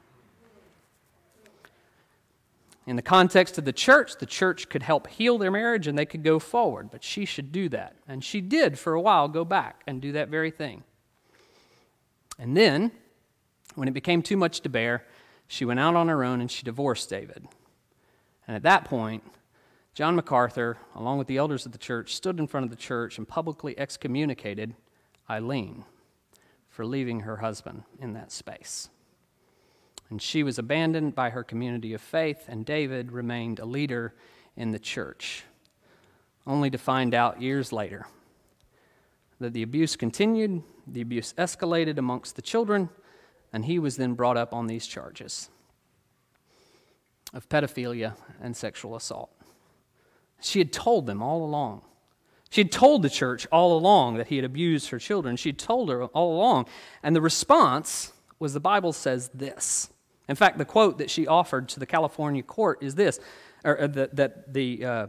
In 2.90 2.96
the 2.96 3.02
context 3.02 3.56
of 3.56 3.64
the 3.64 3.72
church, 3.72 4.16
the 4.18 4.26
church 4.26 4.68
could 4.68 4.82
help 4.82 5.06
heal 5.06 5.38
their 5.38 5.52
marriage 5.52 5.86
and 5.86 5.96
they 5.96 6.04
could 6.04 6.24
go 6.24 6.40
forward, 6.40 6.90
but 6.90 7.04
she 7.04 7.24
should 7.24 7.52
do 7.52 7.68
that. 7.68 7.94
And 8.08 8.24
she 8.24 8.40
did, 8.40 8.80
for 8.80 8.94
a 8.94 9.00
while, 9.00 9.28
go 9.28 9.44
back 9.44 9.84
and 9.86 10.02
do 10.02 10.10
that 10.10 10.28
very 10.28 10.50
thing. 10.50 10.82
And 12.36 12.56
then, 12.56 12.90
when 13.76 13.86
it 13.86 13.94
became 13.94 14.22
too 14.22 14.36
much 14.36 14.62
to 14.62 14.68
bear, 14.68 15.06
she 15.46 15.64
went 15.64 15.78
out 15.78 15.94
on 15.94 16.08
her 16.08 16.24
own 16.24 16.40
and 16.40 16.50
she 16.50 16.64
divorced 16.64 17.08
David. 17.08 17.46
And 18.48 18.56
at 18.56 18.64
that 18.64 18.86
point, 18.86 19.22
John 19.94 20.16
MacArthur, 20.16 20.76
along 20.96 21.18
with 21.18 21.28
the 21.28 21.36
elders 21.36 21.66
of 21.66 21.70
the 21.70 21.78
church, 21.78 22.16
stood 22.16 22.40
in 22.40 22.48
front 22.48 22.64
of 22.64 22.70
the 22.70 22.76
church 22.76 23.18
and 23.18 23.28
publicly 23.28 23.78
excommunicated 23.78 24.74
Eileen 25.30 25.84
for 26.68 26.84
leaving 26.84 27.20
her 27.20 27.36
husband 27.36 27.84
in 28.00 28.14
that 28.14 28.32
space. 28.32 28.88
And 30.10 30.20
she 30.20 30.42
was 30.42 30.58
abandoned 30.58 31.14
by 31.14 31.30
her 31.30 31.44
community 31.44 31.94
of 31.94 32.00
faith, 32.00 32.44
and 32.48 32.66
David 32.66 33.12
remained 33.12 33.60
a 33.60 33.64
leader 33.64 34.14
in 34.56 34.72
the 34.72 34.78
church, 34.78 35.44
only 36.46 36.68
to 36.70 36.78
find 36.78 37.14
out 37.14 37.40
years 37.40 37.72
later 37.72 38.06
that 39.38 39.52
the 39.52 39.62
abuse 39.62 39.96
continued, 39.96 40.62
the 40.86 41.00
abuse 41.00 41.32
escalated 41.38 41.96
amongst 41.96 42.36
the 42.36 42.42
children, 42.42 42.90
and 43.52 43.64
he 43.64 43.78
was 43.78 43.96
then 43.96 44.14
brought 44.14 44.36
up 44.36 44.52
on 44.52 44.66
these 44.66 44.86
charges 44.86 45.48
of 47.32 47.48
pedophilia 47.48 48.16
and 48.40 48.56
sexual 48.56 48.96
assault. 48.96 49.30
She 50.40 50.58
had 50.58 50.72
told 50.72 51.06
them 51.06 51.22
all 51.22 51.44
along. 51.44 51.82
She 52.50 52.62
had 52.62 52.72
told 52.72 53.02
the 53.02 53.10
church 53.10 53.46
all 53.52 53.76
along 53.78 54.16
that 54.16 54.26
he 54.26 54.36
had 54.36 54.44
abused 54.44 54.90
her 54.90 54.98
children. 54.98 55.36
She 55.36 55.50
had 55.50 55.58
told 55.58 55.88
her 55.88 56.06
all 56.06 56.34
along. 56.34 56.66
And 57.02 57.14
the 57.14 57.20
response 57.20 58.12
was 58.40 58.54
the 58.54 58.60
Bible 58.60 58.92
says 58.92 59.30
this. 59.32 59.90
In 60.30 60.36
fact, 60.36 60.58
the 60.58 60.64
quote 60.64 60.98
that 60.98 61.10
she 61.10 61.26
offered 61.26 61.68
to 61.70 61.80
the 61.80 61.86
California 61.86 62.44
court 62.44 62.84
is 62.84 62.94
this, 62.94 63.18
or 63.64 63.80
uh, 63.80 63.86
that, 63.88 64.14
that 64.14 64.54
the, 64.54 64.84
uh, 64.84 65.06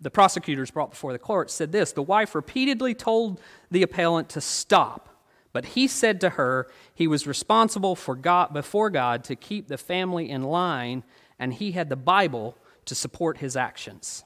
the 0.00 0.10
prosecutors 0.10 0.72
brought 0.72 0.90
before 0.90 1.12
the 1.12 1.20
court 1.20 1.52
said 1.52 1.70
this 1.70 1.92
The 1.92 2.02
wife 2.02 2.34
repeatedly 2.34 2.92
told 2.92 3.40
the 3.70 3.84
appellant 3.84 4.28
to 4.30 4.40
stop, 4.40 5.08
but 5.52 5.66
he 5.66 5.86
said 5.86 6.20
to 6.22 6.30
her 6.30 6.66
he 6.92 7.06
was 7.06 7.28
responsible 7.28 7.94
for 7.94 8.16
God, 8.16 8.52
before 8.52 8.90
God 8.90 9.22
to 9.24 9.36
keep 9.36 9.68
the 9.68 9.78
family 9.78 10.28
in 10.28 10.42
line, 10.42 11.04
and 11.38 11.54
he 11.54 11.70
had 11.70 11.88
the 11.88 11.94
Bible 11.94 12.58
to 12.86 12.96
support 12.96 13.38
his 13.38 13.54
actions. 13.54 14.24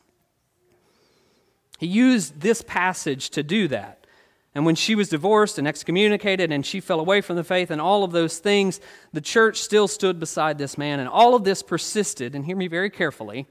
He 1.79 1.87
used 1.87 2.41
this 2.41 2.63
passage 2.63 3.29
to 3.31 3.43
do 3.43 3.69
that. 3.69 4.04
And 4.55 4.65
when 4.65 4.77
she 4.77 4.95
was 4.95 5.09
divorced 5.09 5.59
and 5.59 5.67
excommunicated 5.67 6.53
and 6.53 6.65
she 6.65 6.81
fell 6.81 7.01
away 7.01 7.21
from 7.21 7.37
the 7.37 7.45
faith 7.45 7.71
and 7.71 7.81
all 7.81 8.05
of 8.05 8.13
those 8.13 8.39
things, 8.39 8.81
the 9.13 9.21
church 9.21 9.61
still 9.61 9.89
stood 9.89 10.21
beside 10.21 10.59
this 10.59 10.79
man. 10.79 11.01
And 11.01 11.09
all 11.09 11.35
of 11.35 11.43
this 11.43 11.63
persisted, 11.63 12.35
and 12.35 12.45
hear 12.45 12.57
me 12.57 12.69
very 12.69 12.91
carefully, 12.91 13.47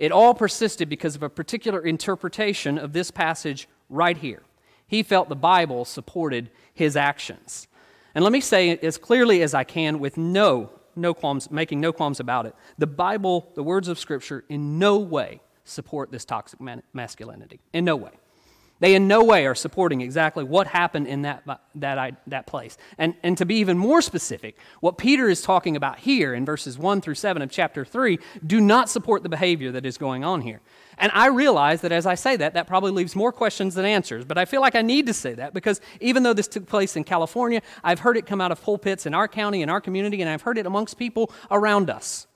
it 0.00 0.10
all 0.10 0.34
persisted 0.34 0.88
because 0.88 1.14
of 1.14 1.22
a 1.22 1.28
particular 1.28 1.80
interpretation 1.80 2.76
of 2.76 2.92
this 2.92 3.10
passage 3.10 3.68
right 3.88 4.16
here. 4.16 4.42
He 4.86 5.02
felt 5.02 5.28
the 5.28 5.36
Bible 5.36 5.84
supported 5.84 6.50
his 6.74 6.96
actions. 6.96 7.68
And 8.14 8.24
let 8.24 8.32
me 8.32 8.40
say 8.40 8.70
it 8.70 8.82
as 8.82 8.98
clearly 8.98 9.42
as 9.42 9.54
I 9.54 9.62
can 9.62 10.00
with 10.00 10.16
no, 10.16 10.70
no 10.96 11.14
qualms, 11.14 11.50
making 11.50 11.80
no 11.80 11.92
qualms 11.92 12.18
about 12.18 12.46
it. 12.46 12.54
The 12.78 12.86
Bible, 12.86 13.52
the 13.54 13.62
words 13.62 13.86
of 13.86 13.98
Scripture, 13.98 14.44
in 14.48 14.78
no 14.78 14.98
way 14.98 15.40
support 15.64 16.10
this 16.10 16.24
toxic 16.24 16.58
masculinity. 16.92 17.60
In 17.72 17.84
no 17.84 17.94
way. 17.94 18.12
They 18.80 18.94
in 18.94 19.08
no 19.08 19.24
way 19.24 19.46
are 19.46 19.54
supporting 19.54 20.00
exactly 20.00 20.44
what 20.44 20.68
happened 20.68 21.08
in 21.08 21.22
that, 21.22 21.42
that, 21.74 22.14
that 22.26 22.46
place. 22.46 22.76
And, 22.96 23.14
and 23.22 23.36
to 23.38 23.44
be 23.44 23.56
even 23.56 23.76
more 23.76 24.00
specific, 24.00 24.56
what 24.80 24.98
Peter 24.98 25.28
is 25.28 25.42
talking 25.42 25.74
about 25.74 25.98
here 25.98 26.32
in 26.32 26.44
verses 26.44 26.78
1 26.78 27.00
through 27.00 27.16
7 27.16 27.42
of 27.42 27.50
chapter 27.50 27.84
3 27.84 28.18
do 28.46 28.60
not 28.60 28.88
support 28.88 29.22
the 29.22 29.28
behavior 29.28 29.72
that 29.72 29.84
is 29.84 29.98
going 29.98 30.24
on 30.24 30.42
here. 30.42 30.60
And 30.98 31.10
I 31.12 31.26
realize 31.26 31.80
that 31.80 31.92
as 31.92 32.06
I 32.06 32.14
say 32.14 32.36
that, 32.36 32.54
that 32.54 32.66
probably 32.66 32.90
leaves 32.90 33.16
more 33.16 33.32
questions 33.32 33.74
than 33.74 33.84
answers. 33.84 34.24
But 34.24 34.38
I 34.38 34.44
feel 34.44 34.60
like 34.60 34.74
I 34.74 34.82
need 34.82 35.06
to 35.06 35.14
say 35.14 35.34
that 35.34 35.54
because 35.54 35.80
even 36.00 36.22
though 36.22 36.32
this 36.34 36.48
took 36.48 36.66
place 36.66 36.96
in 36.96 37.04
California, 37.04 37.62
I've 37.82 38.00
heard 38.00 38.16
it 38.16 38.26
come 38.26 38.40
out 38.40 38.52
of 38.52 38.60
pulpits 38.62 39.06
in 39.06 39.14
our 39.14 39.28
county, 39.28 39.62
in 39.62 39.68
our 39.68 39.80
community, 39.80 40.20
and 40.20 40.30
I've 40.30 40.42
heard 40.42 40.58
it 40.58 40.66
amongst 40.66 40.98
people 40.98 41.32
around 41.50 41.90
us. 41.90 42.26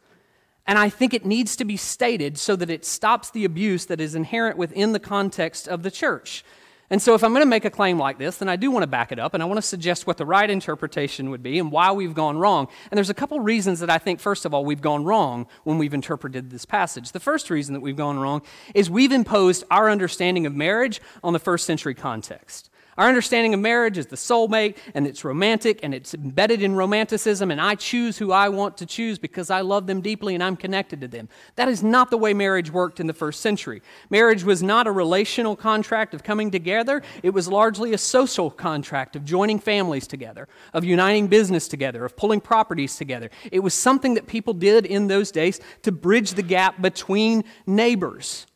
And 0.67 0.79
I 0.79 0.89
think 0.89 1.13
it 1.13 1.27
needs 1.27 1.57
to 1.57 1.65
be 1.65 1.77
stated 1.77 2.39
so 2.39 2.55
that 2.57 2.71
it 2.71 2.85
stops 2.85 3.31
the 3.31 3.45
abuse 3.45 3.87
that 3.87 4.01
is 4.01 4.15
inherent 4.15 4.57
within 4.57 4.93
the 4.93 5.01
context 5.01 5.67
of 5.67 5.83
the 5.83 5.91
church. 5.91 6.45
And 6.93 7.01
so, 7.01 7.15
if 7.15 7.25
I'm 7.25 7.33
going 7.33 7.41
to 7.41 7.49
make 7.49 7.65
a 7.65 7.71
claim 7.71 7.99
like 7.99 8.19
this, 8.19 8.37
then 8.37 8.51
I 8.51 8.57
do 8.57 8.71
want 8.71 8.83
to 8.83 8.87
back 8.87 9.13
it 9.13 9.19
up 9.19 9.33
and 9.33 9.43
I 9.43 9.47
want 9.47 9.57
to 9.57 9.63
suggest 9.63 10.07
what 10.07 10.19
the 10.19 10.27
right 10.27 10.49
interpretation 10.49 11.31
would 11.31 11.43
be 11.43 11.59
and 11.59 11.73
why 11.73 11.91
we've 11.91 12.13
gone 12.13 12.37
wrong. 12.37 12.69
And 12.91 12.99
there's 12.99 13.09
a 13.09 13.15
couple 13.15 13.41
reasons 13.41 13.81
that 13.81 13.89
I 13.89 13.97
think, 13.97 14.21
first 14.21 14.45
of 14.45 14.53
all, 14.53 14.63
we've 14.63 14.83
gone 14.83 15.03
wrong 15.03 15.47
when 15.65 15.79
we've 15.79 15.95
interpreted 15.95 16.51
this 16.51 16.67
passage. 16.67 17.13
The 17.13 17.19
first 17.19 17.49
reason 17.49 17.73
that 17.73 17.81
we've 17.81 17.97
gone 17.97 18.19
wrong 18.19 18.43
is 18.75 18.91
we've 18.91 19.11
imposed 19.11 19.65
our 19.71 19.89
understanding 19.89 20.45
of 20.45 20.55
marriage 20.55 21.01
on 21.25 21.33
the 21.33 21.39
first 21.39 21.65
century 21.65 21.95
context. 21.95 22.69
Our 22.99 23.09
understanding 23.09 23.55
of 23.55 23.61
marriage 23.61 23.97
is 23.97 24.07
the 24.07 24.17
soulmate 24.17 24.77
and 24.95 25.07
it's 25.07 25.25
romantic 25.25 25.81
and 25.83 25.95
it's 25.95 26.13
embedded 26.13 26.63
in 26.63 26.75
romanticism, 26.75 27.51
and 27.51 27.59
I 27.59 27.75
choose 27.75 28.19
who 28.19 28.33
I 28.33 28.51
want 28.51 28.77
to 28.79 28.87
choose 28.87 29.19
because 29.19 29.49
I 29.49 29.63
love 29.63 29.87
them 29.87 30.03
deeply 30.03 30.35
and 30.35 30.45
I'm 30.45 30.57
connected 30.57 31.01
to 31.01 31.09
them. 31.09 31.31
That 31.57 31.69
is 31.69 31.83
not 31.83 32.11
the 32.11 32.19
way 32.19 32.35
marriage 32.35 32.71
worked 32.71 33.01
in 33.01 33.07
the 33.07 33.15
first 33.15 33.41
century. 33.41 33.81
Marriage 34.11 34.45
was 34.45 34.63
not 34.63 34.87
a 34.87 34.93
relational 34.93 35.57
contract 35.57 36.13
of 36.13 36.23
coming 36.23 36.51
together, 36.51 37.03
it 37.23 37.31
was 37.31 37.49
largely 37.49 37.95
a 37.95 37.99
social 37.99 38.51
contract 38.51 39.17
of 39.17 39.25
joining 39.25 39.59
families 39.59 40.07
together, 40.07 40.47
of 40.75 40.85
uniting 40.85 41.29
business 41.29 41.69
together, 41.69 42.05
of 42.05 42.15
pulling 42.15 42.43
properties 42.43 42.97
together. 42.97 43.31
It 43.51 43.61
was 43.61 43.73
something 43.73 44.15
that 44.15 44.27
people 44.27 44.53
did 44.53 44.85
in 44.85 45.07
those 45.07 45.31
days 45.31 45.61
to 45.83 45.93
bridge 45.93 46.33
the 46.33 46.43
gap 46.43 46.83
between 46.83 47.45
neighbors 47.67 48.47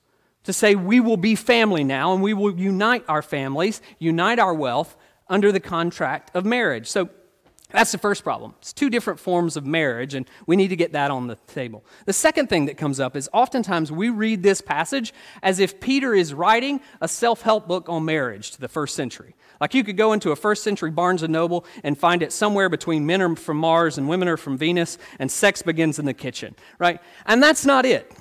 to 0.46 0.52
say 0.52 0.74
we 0.74 0.98
will 1.00 1.16
be 1.16 1.34
family 1.34 1.84
now 1.84 2.14
and 2.14 2.22
we 2.22 2.34
will 2.34 2.58
unite 2.58 3.04
our 3.08 3.22
families, 3.22 3.82
unite 3.98 4.38
our 4.38 4.54
wealth 4.54 4.96
under 5.28 5.52
the 5.52 5.60
contract 5.60 6.34
of 6.34 6.44
marriage. 6.44 6.88
So 6.88 7.10
That's 7.70 7.90
the 7.90 7.98
first 7.98 8.22
problem. 8.22 8.54
It's 8.60 8.72
two 8.72 8.88
different 8.88 9.18
forms 9.18 9.56
of 9.56 9.66
marriage, 9.66 10.14
and 10.14 10.28
we 10.46 10.54
need 10.54 10.68
to 10.68 10.76
get 10.76 10.92
that 10.92 11.10
on 11.10 11.26
the 11.26 11.34
table. 11.48 11.84
The 12.04 12.12
second 12.12 12.48
thing 12.48 12.66
that 12.66 12.76
comes 12.76 13.00
up 13.00 13.16
is 13.16 13.28
oftentimes 13.32 13.90
we 13.90 14.08
read 14.08 14.44
this 14.44 14.60
passage 14.60 15.12
as 15.42 15.58
if 15.58 15.80
Peter 15.80 16.14
is 16.14 16.32
writing 16.32 16.80
a 17.00 17.08
self 17.08 17.42
help 17.42 17.66
book 17.66 17.88
on 17.88 18.04
marriage 18.04 18.52
to 18.52 18.60
the 18.60 18.68
first 18.68 18.94
century. 18.94 19.34
Like 19.60 19.74
you 19.74 19.82
could 19.82 19.96
go 19.96 20.12
into 20.12 20.30
a 20.30 20.36
first 20.36 20.62
century 20.62 20.90
Barnes 20.92 21.24
and 21.24 21.32
Noble 21.32 21.66
and 21.82 21.98
find 21.98 22.22
it 22.22 22.32
somewhere 22.32 22.68
between 22.68 23.04
men 23.04 23.20
are 23.20 23.34
from 23.34 23.56
Mars 23.56 23.98
and 23.98 24.08
women 24.08 24.28
are 24.28 24.36
from 24.36 24.56
Venus, 24.56 24.96
and 25.18 25.28
sex 25.28 25.62
begins 25.62 25.98
in 25.98 26.04
the 26.04 26.14
kitchen, 26.14 26.54
right? 26.78 27.00
And 27.26 27.42
that's 27.42 27.66
not 27.66 27.84
it. 27.84 28.12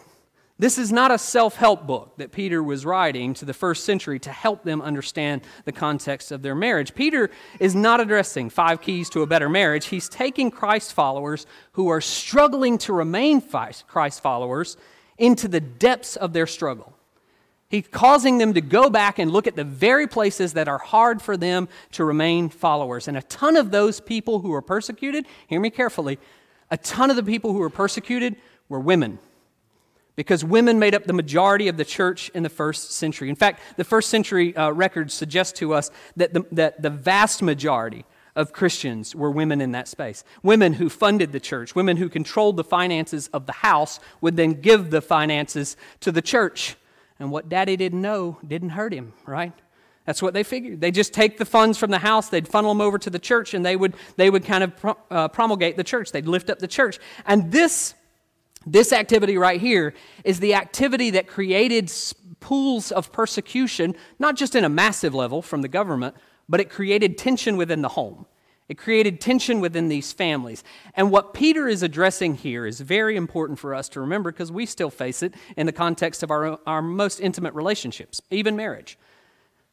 This 0.58 0.78
is 0.78 0.90
not 0.90 1.12
a 1.12 1.18
self 1.18 1.58
help 1.58 1.86
book 1.86 2.14
that 2.18 2.32
Peter 2.32 2.64
was 2.64 2.86
writing 2.86 3.34
to 3.36 3.46
the 3.46 3.54
first 3.54 3.84
century 3.84 4.20
to 4.20 4.32
help 4.32 4.64
them 4.64 4.82
understand 4.82 5.42
the 5.66 5.74
context 5.74 6.32
of 6.32 6.42
their 6.42 6.56
marriage. 6.56 6.96
Peter 6.96 7.30
is 7.60 7.76
not 7.76 8.00
addressing 8.00 8.50
five 8.50 8.82
keys 8.82 9.10
to 9.10 9.22
a 9.22 9.28
better 9.28 9.50
marriage. 9.50 9.88
He's 9.88 10.08
taking 10.08 10.52
Christ 10.52 10.94
followers 10.94 11.46
who 11.74 11.90
are 11.90 12.00
struggling 12.00 12.78
to 12.80 12.94
remain 12.94 13.42
Christ 13.42 14.22
followers 14.22 14.78
into 15.18 15.50
the 15.50 15.60
depths 15.60 16.16
of 16.16 16.32
their 16.32 16.48
struggle. 16.48 16.94
He's 17.68 17.88
causing 17.90 18.38
them 18.38 18.54
to 18.54 18.62
go 18.62 18.90
back 18.90 19.20
and 19.20 19.32
look 19.32 19.48
at 19.48 19.58
the 19.58 19.64
very 19.66 20.08
places 20.08 20.54
that 20.54 20.70
are 20.70 20.78
hard 20.78 21.22
for 21.22 21.36
them 21.36 21.68
to 21.94 22.06
remain 22.06 22.48
followers. 22.48 23.10
And 23.10 23.18
a 23.18 23.24
ton 23.24 23.58
of 23.58 23.72
those 23.72 24.00
people 24.00 24.40
who 24.40 24.50
were 24.50 24.62
persecuted, 24.62 25.26
hear 25.48 25.60
me 25.60 25.70
carefully, 25.70 26.18
a 26.72 26.78
ton 26.78 27.10
of 27.10 27.18
the 27.18 27.24
people 27.24 27.52
who 27.52 27.60
were 27.60 27.70
persecuted 27.70 28.38
were 28.70 28.80
women 28.80 29.20
because 30.16 30.44
women 30.44 30.80
made 30.80 30.96
up 30.96 31.06
the 31.06 31.14
majority 31.14 31.68
of 31.68 31.78
the 31.78 31.86
church 31.86 32.30
in 32.30 32.44
the 32.44 32.50
first 32.50 32.92
century. 32.92 33.30
In 33.30 33.36
fact, 33.36 33.62
the 33.78 33.84
first 33.84 34.10
century 34.10 34.56
uh, 34.56 34.72
records 34.72 35.14
suggest 35.14 35.56
to 35.58 35.74
us 35.74 35.92
that 36.16 36.34
the, 36.34 36.46
that 36.52 36.82
the 36.82 36.90
vast 36.90 37.42
majority 37.42 38.06
of 38.36 38.52
Christians 38.52 39.16
were 39.16 39.32
women 39.32 39.62
in 39.62 39.72
that 39.72 39.88
space. 39.88 40.24
Women 40.44 40.74
who 40.74 40.90
funded 40.90 41.32
the 41.32 41.40
church, 41.40 41.74
women 41.74 41.98
who 41.98 42.10
controlled 42.10 42.58
the 42.58 42.64
finances 42.64 43.30
of 43.34 43.46
the 43.46 43.54
house, 43.54 44.00
would 44.22 44.36
then 44.36 44.54
give 44.54 44.90
the 44.90 45.02
finances 45.02 45.78
to 46.02 46.12
the 46.12 46.22
church. 46.22 46.76
And 47.20 47.32
what 47.32 47.48
daddy 47.48 47.78
didn't 47.78 48.02
know 48.02 48.38
didn't 48.46 48.70
hurt 48.70 48.94
him, 48.94 49.14
right? 49.26 49.54
That's 50.06 50.22
what 50.22 50.34
they 50.34 50.44
figured. 50.44 50.82
They 50.82 50.92
just 50.92 51.14
take 51.14 51.38
the 51.38 51.46
funds 51.46 51.78
from 51.78 51.92
the 51.92 51.98
house, 52.00 52.30
they'd 52.30 52.48
funnel 52.48 52.72
them 52.72 52.82
over 52.82 52.98
to 53.00 53.10
the 53.10 53.20
church, 53.20 53.54
and 53.54 53.66
they 53.66 53.76
would, 53.76 53.96
they 54.18 54.30
would 54.30 54.46
kind 54.46 54.66
of 54.66 54.96
uh, 55.10 55.28
promulgate 55.30 55.78
the 55.78 55.84
church. 55.84 56.12
They'd 56.12 56.28
lift 56.28 56.50
up 56.50 56.60
the 56.60 56.68
church. 56.68 57.00
And 57.26 57.52
this 57.52 57.96
this 58.66 58.92
activity 58.92 59.38
right 59.38 59.62
here 59.62 59.94
is 60.24 60.40
the 60.40 60.56
activity 60.56 61.12
that 61.12 61.28
created 61.28 61.92
pools 62.40 62.92
of 62.92 63.12
persecution, 63.12 63.96
not 64.20 64.36
just 64.36 64.56
in 64.56 64.64
a 64.64 64.70
massive 64.70 65.14
level 65.14 65.42
from 65.42 65.62
the 65.62 65.68
government, 65.68 66.16
but 66.50 66.60
it 66.60 66.70
created 66.70 67.18
tension 67.18 67.58
within 67.58 67.82
the 67.82 67.90
home. 67.90 68.26
It 68.68 68.78
created 68.80 69.22
tension 69.22 69.60
within 69.60 69.90
these 69.90 70.12
families. 70.12 70.64
And 70.96 71.12
what 71.12 71.34
Peter 71.34 71.68
is 71.68 71.84
addressing 71.84 72.36
here 72.36 72.66
is 72.66 72.82
very 72.82 73.16
important 73.16 73.60
for 73.60 73.76
us 73.76 73.90
to 73.90 74.02
remember 74.02 74.32
because 74.32 74.52
we 74.52 74.66
still 74.66 74.90
face 74.90 75.22
it 75.22 75.36
in 75.56 75.68
the 75.68 75.72
context 75.72 76.24
of 76.24 76.32
our, 76.32 76.60
our 76.66 76.82
most 76.82 77.20
intimate 77.20 77.54
relationships, 77.54 78.22
even 78.32 78.56
marriage. 78.56 78.98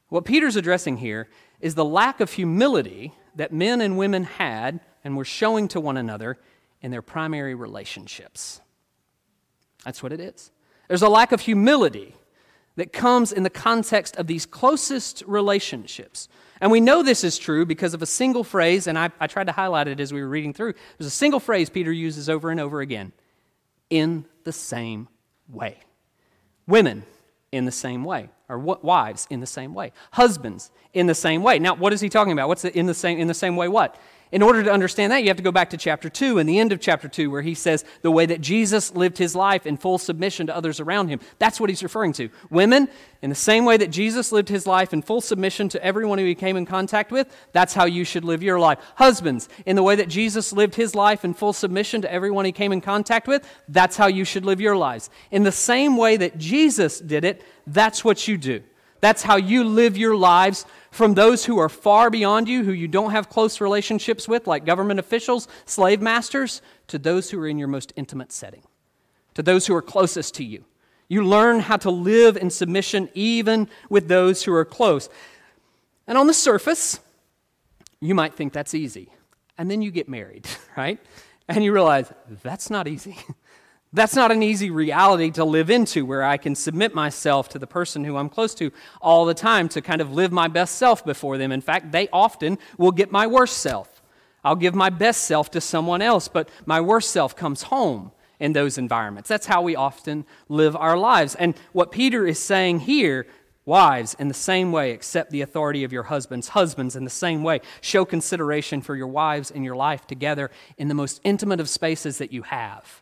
What 0.09 0.27
Peter's 0.27 0.57
addressing 0.57 0.99
here 0.99 1.29
is 1.61 1.75
the 1.75 1.87
lack 1.87 2.21
of 2.21 2.33
humility 2.33 3.15
that 3.35 3.53
men 3.53 3.81
and 3.81 3.97
women 3.97 4.25
had 4.25 4.81
and 5.05 5.17
were 5.17 5.25
showing 5.25 5.69
to 5.69 5.81
one 5.81 5.97
another 5.97 6.39
in 6.83 6.91
their 6.91 7.03
primary 7.03 7.55
relationships. 7.55 8.62
That's 9.85 10.03
what 10.03 10.13
it 10.13 10.21
is. 10.21 10.51
There's 10.89 11.03
a 11.03 11.09
lack 11.09 11.33
of 11.33 11.41
humility 11.41 12.15
that 12.77 12.93
comes 12.93 13.33
in 13.33 13.43
the 13.43 13.51
context 13.51 14.17
of 14.17 14.27
these 14.27 14.47
closest 14.47 15.23
relationships. 15.27 16.29
And 16.61 16.71
we 16.71 16.81
know 16.81 17.03
this 17.03 17.25
is 17.25 17.39
true 17.39 17.67
because 17.67 17.93
of 17.93 18.03
a 18.03 18.07
single 18.07 18.45
phrase, 18.45 18.87
and 18.87 18.99
I, 18.99 19.11
I, 19.21 19.27
tried 19.27 19.49
to 19.49 19.53
highlight 19.53 19.89
it 19.89 20.01
as 20.01 20.13
we 20.13 20.23
were 20.23 20.29
reading 20.29 20.55
through. 20.55 20.75
There's 20.97 21.09
a 21.09 21.11
single 21.11 21.41
phrase 21.41 21.69
Peter 21.69 21.93
uses 21.93 22.29
over 22.29 22.51
and 22.51 22.61
over 22.61 22.81
again 22.81 23.13
in 23.91 24.25
the 24.45 24.53
same 24.53 25.09
way. 25.49 25.79
Women, 26.67 27.03
in 27.51 27.67
the 27.67 27.73
same 27.73 28.05
way, 28.05 28.31
or 28.49 28.59
wives, 28.59 29.27
in 29.29 29.41
the 29.41 29.47
same 29.47 29.75
way. 29.75 29.93
Husbands, 30.13 30.71
in 30.95 31.07
the 31.07 31.15
same 31.15 31.43
way. 31.43 31.59
Now, 31.59 31.75
what 31.75 31.93
is 31.93 32.01
he 32.01 32.09
talking 32.09 32.33
about? 32.33 32.49
What's 32.49 32.63
the, 32.63 32.77
in 32.77 32.87
the 32.87 32.95
same 32.95 33.19
in 33.19 33.27
the 33.27 33.35
same 33.35 33.57
way? 33.57 33.69
What? 33.69 33.97
In 34.33 34.41
order 34.41 34.63
to 34.63 34.73
understand 34.73 35.13
that, 35.13 35.23
you 35.23 35.29
have 35.29 35.37
to 35.37 35.43
go 35.43 35.53
back 35.53 35.69
to 35.71 35.77
chapter 35.77 36.09
2 36.09 36.39
and 36.39 36.49
the 36.49 36.59
end 36.59 36.73
of 36.73 36.81
chapter 36.81 37.07
2, 37.07 37.31
where 37.31 37.43
he 37.43 37.55
says 37.55 37.85
the 38.01 38.11
way 38.11 38.25
that 38.25 38.41
Jesus 38.41 38.95
lived 38.95 39.19
his 39.19 39.37
life 39.37 39.67
in 39.67 39.77
full 39.77 39.99
submission 39.99 40.47
to 40.47 40.57
others 40.57 40.81
around 40.81 41.09
him. 41.09 41.21
That's 41.39 41.61
what 41.61 41.69
he's 41.69 41.83
referring 41.83 42.15
to. 42.15 42.31
Women, 42.49 42.89
in 43.21 43.29
the 43.29 43.37
same 43.37 43.67
way 43.67 43.77
that 43.77 43.91
Jesus 43.91 44.33
lived 44.33 44.49
his 44.49 44.67
life 44.67 44.95
in 44.95 45.03
full 45.03 45.21
submission 45.21 45.69
to 45.69 45.85
everyone 45.85 46.19
who 46.19 46.25
he 46.25 46.35
came 46.35 46.57
in 46.57 46.65
contact 46.65 47.13
with, 47.13 47.31
that's 47.53 47.75
how 47.75 47.85
you 47.85 48.05
should 48.05 48.25
live 48.25 48.43
your 48.43 48.59
life. 48.59 48.79
Husbands, 48.95 49.51
in 49.67 49.77
the 49.77 49.83
way 49.83 49.97
that 49.97 50.09
Jesus 50.09 50.51
lived 50.51 50.77
his 50.77 50.95
life 50.95 51.27
in 51.27 51.35
full 51.35 51.53
submission 51.53 52.01
to 52.01 52.11
everyone 52.11 52.47
he 52.47 52.53
came 52.53 52.73
in 52.73 52.81
contact 52.81 53.29
with, 53.29 53.47
that's 53.69 53.99
how 53.99 54.07
you 54.07 54.25
should 54.25 54.47
live 54.47 54.63
your 54.63 54.77
lives. 54.77 55.11
In 55.31 55.43
the 55.43 55.53
same 55.53 55.99
way 55.99 56.17
that 56.17 56.39
Jesus 56.39 57.01
did 57.01 57.27
it, 57.27 57.43
that's 57.67 58.03
what 58.03 58.27
you 58.27 58.39
do. 58.39 58.63
That's 59.03 59.25
how 59.25 59.37
you 59.37 59.65
live 59.65 59.99
your 59.99 60.17
lives 60.17 60.65
from 60.93 61.15
those 61.15 61.45
who 61.45 61.59
are 61.59 61.69
far 61.69 62.09
beyond 62.09 62.49
you, 62.49 62.65
who 62.65 62.73
you 62.73 62.87
don't 62.87 63.11
have 63.11 63.29
close 63.29 63.61
relationships 63.61 64.29
with, 64.29 64.47
like 64.47 64.65
government 64.65 65.01
officials, 65.01 65.49
slave 65.67 66.01
masters, 66.01 66.63
to 66.87 66.99
those 66.99 67.29
who 67.29 67.41
are 67.41 67.49
in 67.49 67.59
your 67.59 67.67
most 67.67 67.93
intimate 67.97 68.31
setting, 68.31 68.63
to 69.35 69.43
those 69.43 69.67
who 69.67 69.75
are 69.75 69.83
closest 69.83 70.35
to 70.37 70.45
you. 70.45 70.65
You 71.09 71.25
learn 71.25 71.61
how 71.61 71.79
to 71.79 71.91
live 71.91 72.37
in 72.37 72.49
submission 72.49 73.09
even 73.13 73.69
with 73.91 74.07
those 74.07 74.45
who 74.45 74.55
are 74.55 74.65
close. 74.65 75.09
And 76.07 76.17
on 76.17 76.29
the 76.29 76.35
surface, 76.35 77.01
you 78.01 78.15
might 78.15 78.35
think 78.35 78.53
that's 78.53 78.73
easy. 78.73 79.09
And 79.59 79.69
then 79.69 79.83
you 79.83 79.91
get 79.91 80.09
married, 80.09 80.47
right? 80.77 81.01
And 81.49 81.65
you 81.65 81.73
realize 81.73 82.13
that's 82.45 82.71
not 82.71 82.87
easy. 82.87 83.17
That's 83.95 84.15
not 84.15 84.33
an 84.33 84.43
easy 84.43 84.71
reality 84.71 85.31
to 85.33 85.45
live 85.45 85.69
into 85.69 86.07
where 86.07 86.23
I 86.23 86.39
can 86.39 86.55
submit 86.55 86.95
myself 86.95 87.51
to 87.51 87.59
the 87.59 87.67
person 87.67 88.05
who 88.05 88.17
I'm 88.17 88.31
close 88.31 88.55
to 88.55 88.73
all 89.03 89.27
the 89.27 89.35
time 89.35 89.69
to 89.71 89.83
kind 89.83 90.01
of 90.01 90.13
live 90.13 90.33
my 90.33 90.49
best 90.49 90.77
self 90.77 91.05
before 91.05 91.37
them. 91.37 91.53
In 91.53 91.61
fact, 91.61 91.93
they 91.93 92.09
often 92.11 92.59
will 92.79 92.93
get 92.93 93.13
my 93.13 93.27
worst 93.27 93.59
self. 93.59 94.03
I'll 94.43 94.57
give 94.57 94.75
my 94.75 94.89
best 94.89 95.25
self 95.25 95.51
to 95.51 95.61
someone 95.61 96.01
else, 96.01 96.27
but 96.27 96.49
my 96.65 96.81
worst 96.81 97.11
self 97.11 97.37
comes 97.37 97.65
home 97.65 98.13
in 98.41 98.55
those 98.55 98.79
environments. 98.79 99.29
That's 99.29 99.47
how 99.47 99.61
we 99.61 99.77
often 99.77 100.25
live 100.49 100.75
our 100.75 100.97
lives. 100.97 101.35
And 101.35 101.55
what 101.73 101.93
Peter 101.93 102.27
is 102.27 102.39
saying 102.39 102.81
here 102.81 103.27
Wives, 103.65 104.17
in 104.19 104.27
the 104.27 104.35
same 104.35 104.73
way, 104.73 104.91
accept 104.91 105.31
the 105.31 105.41
authority 105.41 105.85
of 105.85 105.93
your 105.93 106.03
husbands. 106.03 106.49
Husbands, 106.49 106.97
in 106.97 107.05
the 107.05 107.11
same 107.11 107.45
way, 107.45 107.61
show 107.81 108.05
consideration 108.05 108.83
for 108.83 108.97
your 108.97 109.07
wives 109.07 109.53
in 109.53 109.63
your 109.63 109.77
life 109.77 110.05
together 110.05 110.51
in 110.79 110.89
the 110.89 110.95
most 110.95 111.21
intimate 111.23 111.61
of 111.61 111.69
spaces 111.69 112.19
that 112.19 112.33
you 112.33 112.43
have 112.43 113.02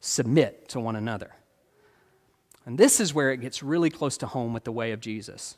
submit 0.00 0.68
to 0.68 0.80
one 0.80 0.96
another. 0.96 1.34
And 2.64 2.78
this 2.78 3.00
is 3.00 3.14
where 3.14 3.32
it 3.32 3.40
gets 3.40 3.62
really 3.62 3.90
close 3.90 4.18
to 4.18 4.26
home 4.26 4.52
with 4.52 4.64
the 4.64 4.72
way 4.72 4.92
of 4.92 5.00
Jesus. 5.00 5.56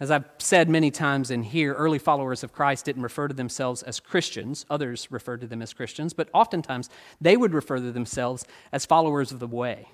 As 0.00 0.10
I've 0.10 0.24
said 0.38 0.70
many 0.70 0.90
times 0.90 1.30
in 1.30 1.42
here, 1.42 1.74
early 1.74 1.98
followers 1.98 2.42
of 2.42 2.52
Christ 2.52 2.86
didn't 2.86 3.02
refer 3.02 3.28
to 3.28 3.34
themselves 3.34 3.82
as 3.82 4.00
Christians. 4.00 4.64
Others 4.70 5.08
referred 5.10 5.42
to 5.42 5.46
them 5.46 5.60
as 5.60 5.74
Christians, 5.74 6.14
but 6.14 6.30
oftentimes 6.32 6.88
they 7.20 7.36
would 7.36 7.52
refer 7.52 7.76
to 7.76 7.92
themselves 7.92 8.46
as 8.72 8.86
followers 8.86 9.30
of 9.30 9.40
the 9.40 9.46
way. 9.46 9.88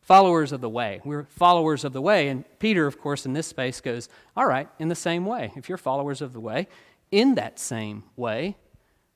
Followers 0.00 0.52
of 0.52 0.62
the 0.62 0.70
way. 0.70 1.02
We're 1.04 1.24
followers 1.24 1.84
of 1.84 1.92
the 1.92 2.00
way. 2.00 2.28
And 2.28 2.46
Peter, 2.58 2.86
of 2.86 2.98
course, 2.98 3.26
in 3.26 3.34
this 3.34 3.46
space 3.46 3.82
goes, 3.82 4.08
All 4.34 4.46
right, 4.46 4.66
in 4.78 4.88
the 4.88 4.94
same 4.94 5.26
way. 5.26 5.52
If 5.54 5.68
you're 5.68 5.76
followers 5.76 6.22
of 6.22 6.32
the 6.32 6.40
way, 6.40 6.66
in 7.10 7.34
that 7.34 7.58
same 7.58 8.04
way, 8.16 8.56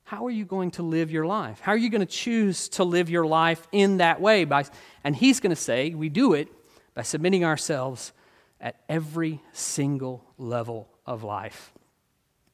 how 0.03 0.25
are 0.25 0.31
you 0.31 0.45
going 0.45 0.71
to 0.71 0.83
live 0.83 1.11
your 1.11 1.25
life? 1.25 1.59
How 1.59 1.71
are 1.71 1.77
you 1.77 1.89
going 1.89 2.01
to 2.01 2.05
choose 2.05 2.69
to 2.69 2.83
live 2.83 3.09
your 3.09 3.25
life 3.25 3.67
in 3.71 3.97
that 3.97 4.19
way? 4.19 4.43
By, 4.45 4.65
and 5.03 5.15
he's 5.15 5.39
going 5.39 5.49
to 5.49 5.61
say, 5.61 5.93
we 5.93 6.09
do 6.09 6.33
it 6.33 6.49
by 6.93 7.03
submitting 7.03 7.43
ourselves 7.45 8.11
at 8.59 8.75
every 8.87 9.41
single 9.51 10.23
level 10.37 10.89
of 11.05 11.23
life. 11.23 11.73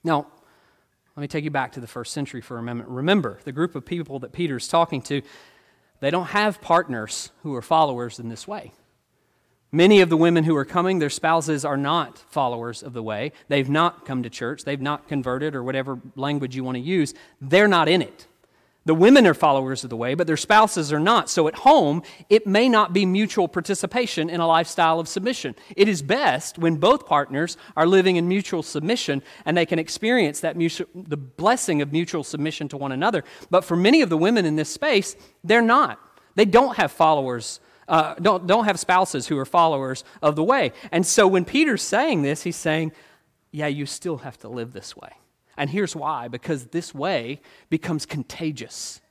Now, 0.04 0.28
let 1.16 1.22
me 1.22 1.28
take 1.28 1.44
you 1.44 1.52
back 1.52 1.74
to 1.74 1.80
the 1.80 1.88
first 1.88 2.14
century 2.14 2.40
for 2.40 2.58
a 2.58 2.64
moment. 2.64 2.88
Remember, 2.88 3.40
the 3.44 3.52
group 3.52 3.76
of 3.76 3.86
people 3.86 4.20
that 4.20 4.32
Peter's 4.32 4.68
talking 4.68 5.02
to, 5.04 5.22
they 6.00 6.12
don't 6.12 6.28
have 6.28 6.62
partners 6.62 7.32
who 7.44 7.54
are 7.56 7.62
followers 7.62 8.20
in 8.20 8.30
this 8.30 8.48
way. 8.48 8.72
Many 9.72 10.02
of 10.02 10.10
the 10.10 10.18
women 10.18 10.46
who 10.46 10.56
are 10.56 10.66
coming, 10.66 10.98
their 10.98 11.12
spouses 11.12 11.64
are 11.64 11.78
not 11.78 12.18
followers 12.18 12.82
of 12.82 12.94
the 12.94 13.04
way. 13.04 13.32
They've 13.50 13.70
not 13.70 14.04
come 14.04 14.24
to 14.24 14.30
church. 14.30 14.64
They've 14.64 14.82
not 14.82 15.08
converted, 15.08 15.56
or 15.56 15.64
whatever 15.64 16.00
language 16.16 16.56
you 16.56 16.64
want 16.64 16.76
to 16.76 16.82
use. 16.82 17.14
They're 17.40 17.68
not 17.68 17.88
in 17.88 18.02
it. 18.02 18.26
The 18.86 18.96
women 18.96 19.28
are 19.28 19.36
followers 19.36 19.84
of 19.84 19.92
the 19.92 19.96
way, 19.96 20.16
but 20.16 20.26
their 20.26 20.38
spouses 20.38 20.92
are 20.92 21.00
not. 21.00 21.30
So 21.30 21.48
at 21.48 21.54
home, 21.54 22.02
it 22.30 22.48
may 22.48 22.68
not 22.68 22.94
be 22.94 23.06
mutual 23.06 23.48
participation 23.48 24.32
in 24.32 24.40
a 24.40 24.48
lifestyle 24.48 25.00
of 25.00 25.08
submission. 25.08 25.54
It 25.76 25.88
is 25.88 26.02
best 26.02 26.58
when 26.58 26.78
both 26.78 27.06
partners 27.06 27.56
are 27.78 27.86
living 27.86 28.16
in 28.16 28.28
mutual 28.28 28.64
submission 28.64 29.22
and 29.46 29.56
they 29.56 29.68
can 29.68 29.78
experience 29.78 30.40
that 30.40 30.58
mutual, 30.58 30.88
the 30.96 31.18
blessing 31.18 31.84
of 31.84 31.92
mutual 31.92 32.24
submission 32.24 32.68
to 32.70 32.78
one 32.78 32.92
another. 32.92 33.24
But 33.52 33.64
for 33.64 33.76
many 33.76 34.02
of 34.02 34.10
the 34.10 34.18
women 34.18 34.46
in 34.46 34.56
this 34.56 34.72
space, 34.72 35.16
they're 35.44 35.62
not. 35.62 36.00
They 36.34 36.46
don't 36.46 36.78
have 36.78 36.92
followers 36.92 37.60
uh, 37.90 38.14
don't, 38.22 38.48
don't 38.48 38.66
have 38.66 38.80
spouses 38.80 39.28
who 39.28 39.38
are 39.38 39.46
followers 39.46 40.04
of 40.22 40.36
the 40.36 40.44
way. 40.44 40.72
And 40.92 41.06
so 41.06 41.28
when 41.28 41.44
Peter's 41.44 41.82
saying 41.82 42.22
this, 42.22 42.44
he's 42.44 42.56
saying, 42.56 42.94
yeah, 43.52 43.68
you 43.68 43.86
still 43.86 44.20
have 44.20 44.38
to 44.40 44.48
live 44.48 44.72
this 44.74 44.96
way. 44.96 45.10
And 45.58 45.70
here's 45.70 45.96
why 45.96 46.30
because 46.30 46.68
this 46.68 46.94
way 46.94 47.42
becomes 47.70 48.06
contagious. 48.06 49.02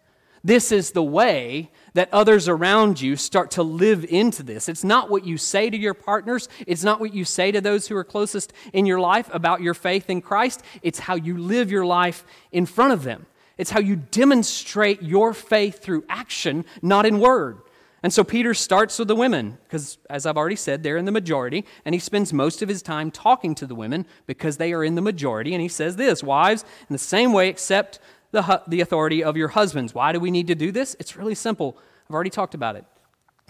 This 0.44 0.70
is 0.70 0.92
the 0.92 1.02
way 1.02 1.70
that 1.94 2.08
others 2.12 2.48
around 2.48 3.00
you 3.00 3.16
start 3.16 3.50
to 3.52 3.62
live 3.62 4.04
into 4.04 4.44
this. 4.44 4.68
It's 4.68 4.84
not 4.84 5.10
what 5.10 5.26
you 5.26 5.36
say 5.36 5.68
to 5.68 5.76
your 5.76 5.94
partners, 5.94 6.48
it's 6.66 6.84
not 6.84 7.00
what 7.00 7.12
you 7.12 7.24
say 7.24 7.50
to 7.50 7.60
those 7.60 7.88
who 7.88 7.96
are 7.96 8.04
closest 8.04 8.52
in 8.72 8.86
your 8.86 9.00
life 9.00 9.28
about 9.32 9.60
your 9.60 9.74
faith 9.74 10.08
in 10.08 10.22
Christ. 10.22 10.62
It's 10.80 11.00
how 11.00 11.16
you 11.16 11.36
live 11.36 11.70
your 11.70 11.84
life 11.84 12.24
in 12.52 12.64
front 12.64 12.92
of 12.92 13.02
them. 13.02 13.26
It's 13.58 13.70
how 13.70 13.80
you 13.80 13.96
demonstrate 13.96 15.02
your 15.02 15.34
faith 15.34 15.82
through 15.82 16.04
action, 16.08 16.64
not 16.80 17.04
in 17.04 17.18
word. 17.18 17.58
And 18.02 18.12
so 18.12 18.22
Peter 18.22 18.54
starts 18.54 18.98
with 18.98 19.08
the 19.08 19.16
women, 19.16 19.58
because 19.64 19.98
as 20.08 20.24
I've 20.24 20.36
already 20.36 20.56
said, 20.56 20.82
they're 20.82 20.96
in 20.96 21.04
the 21.04 21.12
majority, 21.12 21.64
and 21.84 21.94
he 21.94 21.98
spends 21.98 22.32
most 22.32 22.62
of 22.62 22.68
his 22.68 22.80
time 22.80 23.10
talking 23.10 23.54
to 23.56 23.66
the 23.66 23.74
women 23.74 24.06
because 24.26 24.56
they 24.56 24.72
are 24.72 24.84
in 24.84 24.94
the 24.94 25.02
majority. 25.02 25.52
And 25.52 25.60
he 25.60 25.68
says 25.68 25.96
this 25.96 26.22
Wives, 26.22 26.64
in 26.88 26.94
the 26.94 26.98
same 26.98 27.32
way, 27.32 27.48
accept 27.48 27.98
the, 28.30 28.62
the 28.68 28.80
authority 28.80 29.24
of 29.24 29.36
your 29.36 29.48
husbands. 29.48 29.94
Why 29.94 30.12
do 30.12 30.20
we 30.20 30.30
need 30.30 30.46
to 30.46 30.54
do 30.54 30.70
this? 30.70 30.94
It's 31.00 31.16
really 31.16 31.34
simple. 31.34 31.76
I've 32.08 32.14
already 32.14 32.30
talked 32.30 32.54
about 32.54 32.76
it. 32.76 32.84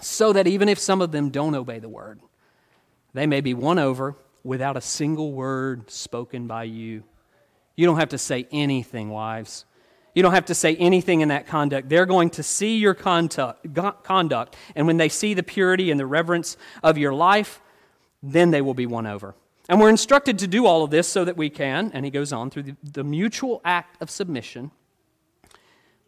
So 0.00 0.32
that 0.32 0.46
even 0.46 0.68
if 0.68 0.78
some 0.78 1.02
of 1.02 1.12
them 1.12 1.30
don't 1.30 1.54
obey 1.54 1.78
the 1.78 1.88
word, 1.88 2.20
they 3.12 3.26
may 3.26 3.40
be 3.40 3.52
won 3.52 3.78
over 3.78 4.16
without 4.44 4.76
a 4.76 4.80
single 4.80 5.32
word 5.32 5.90
spoken 5.90 6.46
by 6.46 6.64
you. 6.64 7.02
You 7.76 7.86
don't 7.86 7.98
have 7.98 8.10
to 8.10 8.18
say 8.18 8.46
anything, 8.50 9.10
wives. 9.10 9.64
You 10.18 10.22
don't 10.22 10.34
have 10.34 10.46
to 10.46 10.54
say 10.56 10.74
anything 10.74 11.20
in 11.20 11.28
that 11.28 11.46
conduct. 11.46 11.88
They're 11.88 12.04
going 12.04 12.30
to 12.30 12.42
see 12.42 12.78
your 12.78 12.92
conduct, 12.92 14.56
and 14.74 14.84
when 14.84 14.96
they 14.96 15.08
see 15.08 15.32
the 15.32 15.44
purity 15.44 15.92
and 15.92 16.00
the 16.00 16.06
reverence 16.06 16.56
of 16.82 16.98
your 16.98 17.14
life, 17.14 17.60
then 18.20 18.50
they 18.50 18.60
will 18.60 18.74
be 18.74 18.84
won 18.84 19.06
over. 19.06 19.36
And 19.68 19.78
we're 19.78 19.90
instructed 19.90 20.36
to 20.40 20.48
do 20.48 20.66
all 20.66 20.82
of 20.82 20.90
this 20.90 21.06
so 21.06 21.24
that 21.24 21.36
we 21.36 21.48
can, 21.50 21.92
and 21.94 22.04
he 22.04 22.10
goes 22.10 22.32
on, 22.32 22.50
through 22.50 22.64
the, 22.64 22.76
the 22.82 23.04
mutual 23.04 23.60
act 23.64 24.02
of 24.02 24.10
submission, 24.10 24.72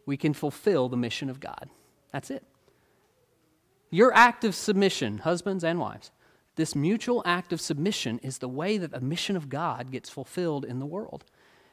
we 0.05 0.17
can 0.17 0.33
fulfill 0.33 0.89
the 0.89 0.97
mission 0.97 1.29
of 1.29 1.39
God. 1.39 1.69
That's 2.11 2.29
it. 2.29 2.43
Your 3.91 4.13
act 4.13 4.43
of 4.43 4.55
submission, 4.55 5.19
husbands 5.19 5.63
and 5.63 5.79
wives, 5.79 6.11
this 6.57 6.75
mutual 6.75 7.23
act 7.25 7.53
of 7.53 7.61
submission 7.61 8.19
is 8.21 8.39
the 8.39 8.49
way 8.49 8.77
that 8.77 8.91
the 8.91 8.99
mission 8.99 9.37
of 9.37 9.47
God 9.47 9.89
gets 9.89 10.09
fulfilled 10.09 10.65
in 10.65 10.79
the 10.79 10.85
world. 10.85 11.23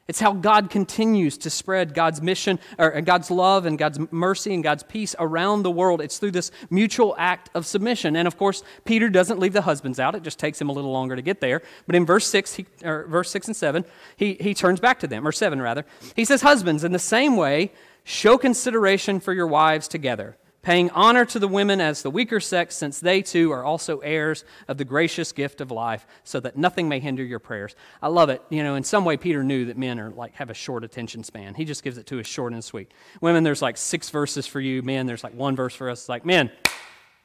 It's 0.09 0.21
how 0.21 0.33
God 0.33 0.71
continues 0.71 1.37
to 1.39 1.51
spread 1.51 1.93
God's 1.93 2.23
mission, 2.23 2.59
or 2.79 2.99
God's 3.03 3.31
love 3.31 3.67
and 3.67 3.79
God's 3.79 4.01
mercy 4.11 4.55
and 4.55 4.65
God's 4.65 4.83
peace 4.83 5.15
around 5.19 5.63
the 5.63 5.71
world. 5.71 6.01
It's 6.01 6.17
through 6.17 6.31
this 6.31 6.51
mutual 6.71 7.15
act 7.19 7.51
of 7.55 7.67
submission. 7.67 8.17
And 8.17 8.27
of 8.27 8.39
course, 8.39 8.63
Peter 8.87 9.11
doesn't 9.11 9.39
leave 9.39 9.53
the 9.53 9.63
husbands 9.63 10.01
out. 10.01 10.15
It 10.15 10.23
just 10.23 10.39
takes 10.39 10.59
him 10.59 10.71
a 10.71 10.73
little 10.73 10.93
longer 10.93 11.15
to 11.15 11.21
get 11.21 11.43
there. 11.43 11.61
But 11.87 11.95
in 11.95 12.07
verse 12.07 12.27
6, 12.27 12.55
he, 12.55 12.67
or 12.83 13.07
verse 13.07 13.31
6 13.31 13.49
and 13.49 13.57
7, 13.57 13.85
he, 14.17 14.39
he 14.41 14.55
turns 14.55 14.81
back 14.81 14.99
to 15.01 15.07
them, 15.07 15.29
or 15.29 15.33
7 15.33 15.61
rather. 15.61 15.85
He 16.17 16.25
says, 16.25 16.41
Husbands, 16.41 16.85
in 16.85 16.93
the 16.93 16.99
same 16.99 17.37
way, 17.37 17.71
show 18.03 18.39
consideration 18.39 19.21
for 19.21 19.35
your 19.35 19.47
wives 19.47 19.89
together 19.89 20.39
paying 20.69 20.91
honor 20.91 21.25
to 21.25 21.39
the 21.39 21.49
women 21.49 21.81
as 21.81 22.03
the 22.03 22.11
weaker 22.11 22.39
sex, 22.39 22.77
since 22.77 23.01
they 23.01 23.23
too 23.23 23.51
are 23.51 23.65
also 23.65 24.01
heirs 24.01 24.45
of 24.69 24.77
the 24.77 24.85
gracious 24.85 25.33
gift 25.33 25.63
of 25.63 25.71
life, 25.71 26.07
so 26.25 26.39
that 26.41 26.59
nothing 26.59 26.91
may 26.91 27.01
hinder 27.01 27.25
your 27.25 27.39
prayers. 27.39 27.75
I 28.03 28.09
love 28.09 28.29
it. 28.29 28.43
You 28.51 28.63
know, 28.63 28.75
in 28.75 28.85
some 28.85 29.03
way, 29.07 29.17
Peter 29.17 29.43
knew 29.43 29.65
that 29.65 29.79
men 29.79 29.99
are 29.99 30.11
like 30.11 30.35
have 30.35 30.51
a 30.51 30.55
short 30.55 30.85
attention 30.85 31.25
span. 31.25 31.55
He 31.55 31.65
just 31.65 31.83
gives 31.83 31.97
it 31.97 32.07
to 32.09 32.21
us 32.21 32.27
short 32.27 32.53
and 32.53 32.63
sweet. 32.63 32.93
Women, 33.23 33.45
there's 33.45 33.63
like 33.63 33.79
six 33.79 34.11
verses 34.11 34.47
for 34.47 34.61
you. 34.61 34.83
Men, 34.83 35.07
there's 35.07 35.25
like 35.25 35.33
one 35.33 35.57
verse 35.57 35.75
for 35.75 35.89
us. 35.89 36.01
It's 36.01 36.09
like, 36.11 36.27
men, 36.27 36.51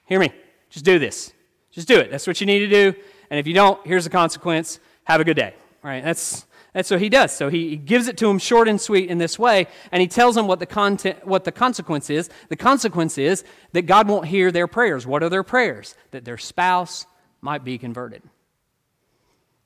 hear 0.06 0.22
me. 0.22 0.32
Just 0.70 0.86
do 0.86 0.98
this. 0.98 1.34
Just 1.70 1.90
do 1.90 2.00
it. 2.00 2.10
That's 2.10 2.26
what 2.26 2.40
you 2.40 2.48
need 2.48 2.60
to 2.60 2.70
do. 2.70 2.94
And 3.30 3.42
if 3.42 3.46
you 3.46 3.54
don't, 3.54 3.86
here's 3.86 4.06
the 4.06 4.10
consequence. 4.10 4.80
Have 5.04 5.20
a 5.20 5.26
good 5.26 5.36
day. 5.36 5.54
All 5.84 5.90
right? 5.90 6.02
That's 6.02 6.46
and 6.74 6.86
so 6.86 6.98
he 6.98 7.10
does. 7.10 7.32
So 7.32 7.50
he, 7.50 7.76
gives 7.76 8.08
it 8.08 8.18
to 8.18 8.30
him 8.30 8.40
short 8.40 8.68
and 8.68 8.80
sweet 8.82 9.10
in 9.10 9.18
this 9.18 9.38
way, 9.38 9.68
and 9.92 10.02
he 10.02 10.08
tells 10.08 10.36
them 10.36 10.48
what 10.48 10.60
the, 10.60 10.66
content, 10.66 11.26
what 11.26 11.44
the 11.44 11.52
consequence 11.52 12.10
is. 12.10 12.30
The 12.50 12.56
consequence 12.56 13.18
is 13.18 13.44
that 13.74 13.84
God 13.84 14.08
won't 14.08 14.28
hear 14.28 14.52
their 14.52 14.68
prayers. 14.68 15.06
What 15.06 15.22
are 15.24 15.30
their 15.30 15.44
prayers? 15.44 15.96
That 16.12 16.26
their 16.26 16.38
spouse 16.38 17.06
might 17.42 17.64
be 17.64 17.78
converted. 17.78 18.24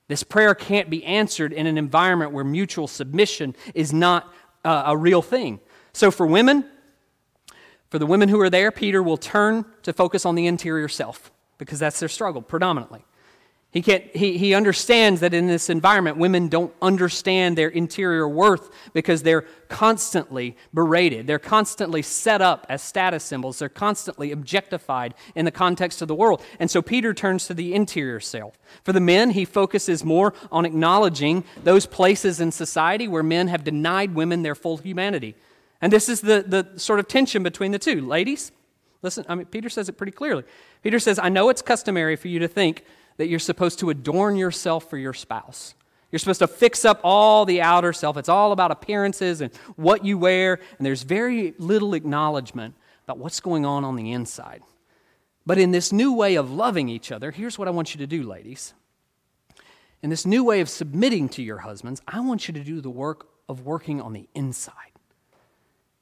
This 0.08 0.24
prayer 0.24 0.56
can't 0.56 0.90
be 0.90 1.04
answered 1.04 1.54
in 1.54 1.68
an 1.68 1.78
environment 1.78 2.32
where 2.32 2.44
mutual 2.44 2.88
submission 2.88 3.56
is 3.74 3.94
not 3.94 4.32
uh, 4.64 4.84
a 4.88 4.98
real 4.98 5.22
thing. 5.22 5.60
So 5.94 6.12
for 6.12 6.26
women, 6.26 6.66
for 7.90 8.00
the 8.00 8.06
women 8.06 8.30
who 8.30 8.40
are 8.42 8.50
there, 8.50 8.72
Peter 8.72 9.02
will 9.04 9.18
turn 9.18 9.66
to 9.84 9.94
focus 9.94 10.26
on 10.26 10.36
the 10.36 10.48
interior 10.48 10.88
self 10.88 11.32
because 11.58 11.80
that's 11.80 12.00
their 12.00 12.10
struggle 12.10 12.42
predominantly. 12.42 13.06
He, 13.72 13.82
can't, 13.82 14.04
he, 14.16 14.38
he 14.38 14.54
understands 14.54 15.20
that 15.20 15.34
in 15.34 15.48
this 15.48 15.70
environment, 15.70 16.18
women 16.18 16.48
don't 16.48 16.74
understand 16.82 17.58
their 17.58 17.68
interior 17.68 18.28
worth 18.28 18.70
because 18.94 19.24
they're 19.24 19.44
constantly 19.68 20.56
berated. 20.74 21.28
They're 21.28 21.38
constantly 21.38 22.02
set 22.02 22.42
up 22.42 22.66
as 22.70 22.82
status 22.82 23.26
symbols. 23.26 23.60
They're 23.60 23.68
constantly 23.68 24.32
objectified 24.32 25.16
in 25.36 25.44
the 25.44 25.52
context 25.52 26.02
of 26.02 26.08
the 26.08 26.16
world. 26.16 26.42
And 26.60 26.72
so 26.72 26.82
Peter 26.82 27.14
turns 27.14 27.46
to 27.48 27.54
the 27.54 27.74
interior 27.74 28.22
self. 28.22 28.58
For 28.86 28.94
the 28.94 29.02
men, 29.02 29.32
he 29.32 29.44
focuses 29.44 30.04
more 30.04 30.34
on 30.50 30.64
acknowledging 30.64 31.44
those 31.62 31.86
places 31.86 32.40
in 32.40 32.54
society 32.54 33.08
where 33.08 33.22
men 33.22 33.50
have 33.50 33.66
denied 33.66 34.16
women 34.16 34.44
their 34.44 34.56
full 34.56 34.78
humanity. 34.78 35.36
And 35.82 35.92
this 35.92 36.08
is 36.08 36.22
the, 36.22 36.44
the 36.48 36.80
sort 36.80 37.00
of 37.00 37.10
tension 37.10 37.44
between 37.44 37.74
the 37.74 37.80
two. 37.80 38.00
Ladies, 38.08 38.54
listen, 39.02 39.26
I 39.28 39.36
mean, 39.36 39.46
Peter 39.46 39.70
says 39.70 39.90
it 39.90 39.98
pretty 39.98 40.14
clearly. 40.14 40.46
Peter 40.84 41.00
says, 41.00 41.20
I 41.20 41.28
know 41.28 41.50
it's 41.50 41.62
customary 41.62 42.16
for 42.16 42.30
you 42.30 42.40
to 42.40 42.48
think 42.48 42.86
that 43.18 43.28
you're 43.28 43.40
supposed 43.40 43.80
to 43.80 43.90
adorn 43.90 44.36
yourself 44.36 44.90
for 44.90 44.98
your 44.98 45.14
spouse. 45.14 45.76
You're 46.12 46.20
supposed 46.20 46.40
to 46.40 46.48
fix 46.48 46.86
up 46.86 47.02
all 47.04 47.46
the 47.46 47.62
outer 47.62 47.92
self. 47.92 48.16
It's 48.16 48.30
all 48.30 48.52
about 48.52 48.72
appearances 48.72 49.42
and 49.42 49.54
what 49.76 50.06
you 50.06 50.18
wear, 50.18 50.60
and 50.78 50.86
there's 50.86 51.04
very 51.04 51.54
little 51.58 51.94
acknowledgement 51.94 52.76
about 53.04 53.18
what's 53.18 53.40
going 53.40 53.66
on 53.66 53.84
on 53.84 53.96
the 53.96 54.12
inside. 54.12 54.62
But 55.46 55.58
in 55.58 55.72
this 55.72 55.92
new 55.92 56.14
way 56.14 56.36
of 56.36 56.52
loving 56.52 56.90
each 56.90 57.12
other, 57.12 57.32
here's 57.32 57.58
what 57.58 57.68
I 57.68 57.72
want 57.72 57.94
you 57.94 58.00
to 58.00 58.08
do, 58.08 58.24
ladies. 58.24 58.74
In 60.04 60.10
this 60.10 60.26
new 60.26 60.44
way 60.44 60.62
of 60.62 60.70
submitting 60.70 61.30
to 61.30 61.42
your 61.42 61.60
husbands, 61.60 62.02
I 62.08 62.20
want 62.20 62.48
you 62.48 62.54
to 62.54 62.64
do 62.64 62.82
the 62.82 62.90
work 62.90 63.28
of 63.50 63.66
working 63.66 64.02
on 64.02 64.14
the 64.14 64.28
inside. 64.36 64.74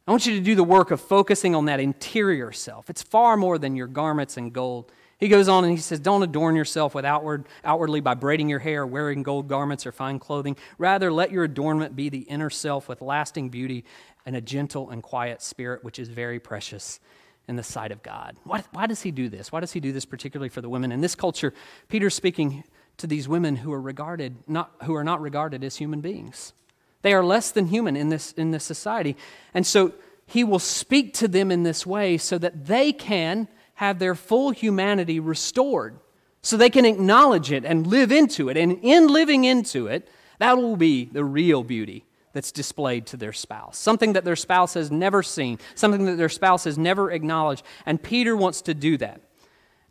I 0.08 0.12
want 0.12 0.26
you 0.26 0.34
to 0.36 0.42
do 0.42 0.54
the 0.54 0.64
work 0.64 0.92
of 0.92 1.02
focusing 1.02 1.56
on 1.56 1.66
that 1.66 1.80
interior 1.80 2.52
self. 2.52 2.90
It's 2.90 3.02
far 3.02 3.38
more 3.38 3.58
than 3.58 3.76
your 3.76 3.88
garments 3.88 4.38
and 4.38 4.54
gold. 4.54 4.92
He 5.18 5.30
goes 5.30 5.48
on 5.48 5.64
and 5.64 5.72
he 5.72 5.80
says, 5.80 6.00
Don't 6.00 6.24
adorn 6.24 6.56
yourself 6.56 6.94
with 6.94 7.06
outward, 7.06 7.46
outwardly 7.64 8.02
by 8.02 8.16
braiding 8.16 8.50
your 8.50 8.60
hair, 8.60 8.86
wearing 8.86 9.24
gold 9.24 9.48
garments 9.48 9.86
or 9.86 9.92
fine 9.92 10.20
clothing. 10.20 10.58
Rather, 10.78 11.12
let 11.12 11.32
your 11.32 11.46
adornment 11.46 11.96
be 11.96 12.10
the 12.10 12.20
inner 12.20 12.50
self 12.50 12.90
with 12.90 13.02
lasting 13.02 13.50
beauty 13.50 13.86
and 14.26 14.36
a 14.36 14.42
gentle 14.42 14.90
and 14.90 15.02
quiet 15.02 15.42
spirit, 15.42 15.84
which 15.84 16.00
is 16.00 16.10
very 16.10 16.40
precious 16.40 17.00
in 17.48 17.56
the 17.56 17.64
sight 17.64 17.92
of 17.92 18.04
God. 18.04 18.36
Why, 18.44 18.64
why 18.72 18.88
does 18.88 19.04
he 19.04 19.12
do 19.12 19.30
this? 19.30 19.52
Why 19.52 19.60
does 19.60 19.72
he 19.72 19.80
do 19.80 19.94
this 19.94 20.06
particularly 20.06 20.50
for 20.50 20.62
the 20.62 20.70
women? 20.70 20.92
In 20.92 21.02
this 21.02 21.16
culture, 21.16 21.54
Peter's 21.88 22.16
speaking 22.16 22.64
to 22.98 23.08
these 23.08 23.28
women 23.28 23.58
who 23.58 23.72
are 23.72 23.82
regarded 23.82 24.36
not 24.48 24.72
who 24.84 24.96
are 24.96 25.04
not 25.04 25.22
regarded 25.22 25.64
as 25.64 25.78
human 25.78 26.02
beings. 26.02 26.54
They 27.02 27.14
are 27.14 27.24
less 27.24 27.52
than 27.52 27.68
human 27.68 27.96
in 27.96 28.10
this 28.10 28.32
in 28.34 28.52
this 28.52 28.64
society. 28.64 29.16
And 29.54 29.66
so 29.66 29.94
he 30.26 30.44
will 30.44 30.60
speak 30.60 31.14
to 31.16 31.28
them 31.28 31.52
in 31.52 31.64
this 31.64 31.86
way 31.86 32.18
so 32.18 32.38
that 32.38 32.66
they 32.66 32.92
can 32.92 33.48
have 33.76 34.00
their 34.00 34.16
full 34.16 34.52
humanity 34.52 35.20
restored 35.20 35.98
so 36.42 36.58
they 36.58 36.70
can 36.70 36.86
acknowledge 36.86 37.52
it 37.52 37.66
and 37.66 37.88
live 37.88 38.12
into 38.12 38.50
it. 38.50 38.58
And 38.58 38.80
in 38.82 39.08
living 39.08 39.44
into 39.46 39.88
it, 39.88 40.10
that 40.40 40.58
will 40.58 40.76
be 40.76 41.06
the 41.06 41.24
real 41.24 41.64
beauty 41.64 42.06
that's 42.34 42.52
displayed 42.52 43.06
to 43.08 43.18
their 43.18 43.34
spouse. 43.34 43.78
Something 43.78 44.14
that 44.14 44.26
their 44.26 44.36
spouse 44.36 44.74
has 44.74 44.92
never 44.92 45.24
seen, 45.24 45.58
something 45.74 46.06
that 46.06 46.18
their 46.18 46.30
spouse 46.30 46.66
has 46.66 46.78
never 46.78 47.10
acknowledged. 47.12 47.64
And 47.86 48.02
Peter 48.02 48.36
wants 48.36 48.62
to 48.64 48.74
do 48.74 48.98
that. 48.98 49.22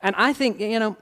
And 0.00 0.14
I 0.16 0.34
think, 0.34 0.60
you 0.60 0.78
know, 0.78 0.96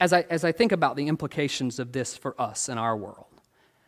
as 0.00 0.12
I, 0.12 0.22
as 0.28 0.44
I 0.44 0.50
think 0.50 0.72
about 0.72 0.96
the 0.96 1.06
implications 1.06 1.78
of 1.78 1.92
this 1.92 2.16
for 2.16 2.34
us 2.40 2.68
in 2.68 2.76
our 2.76 2.96
world, 2.96 3.26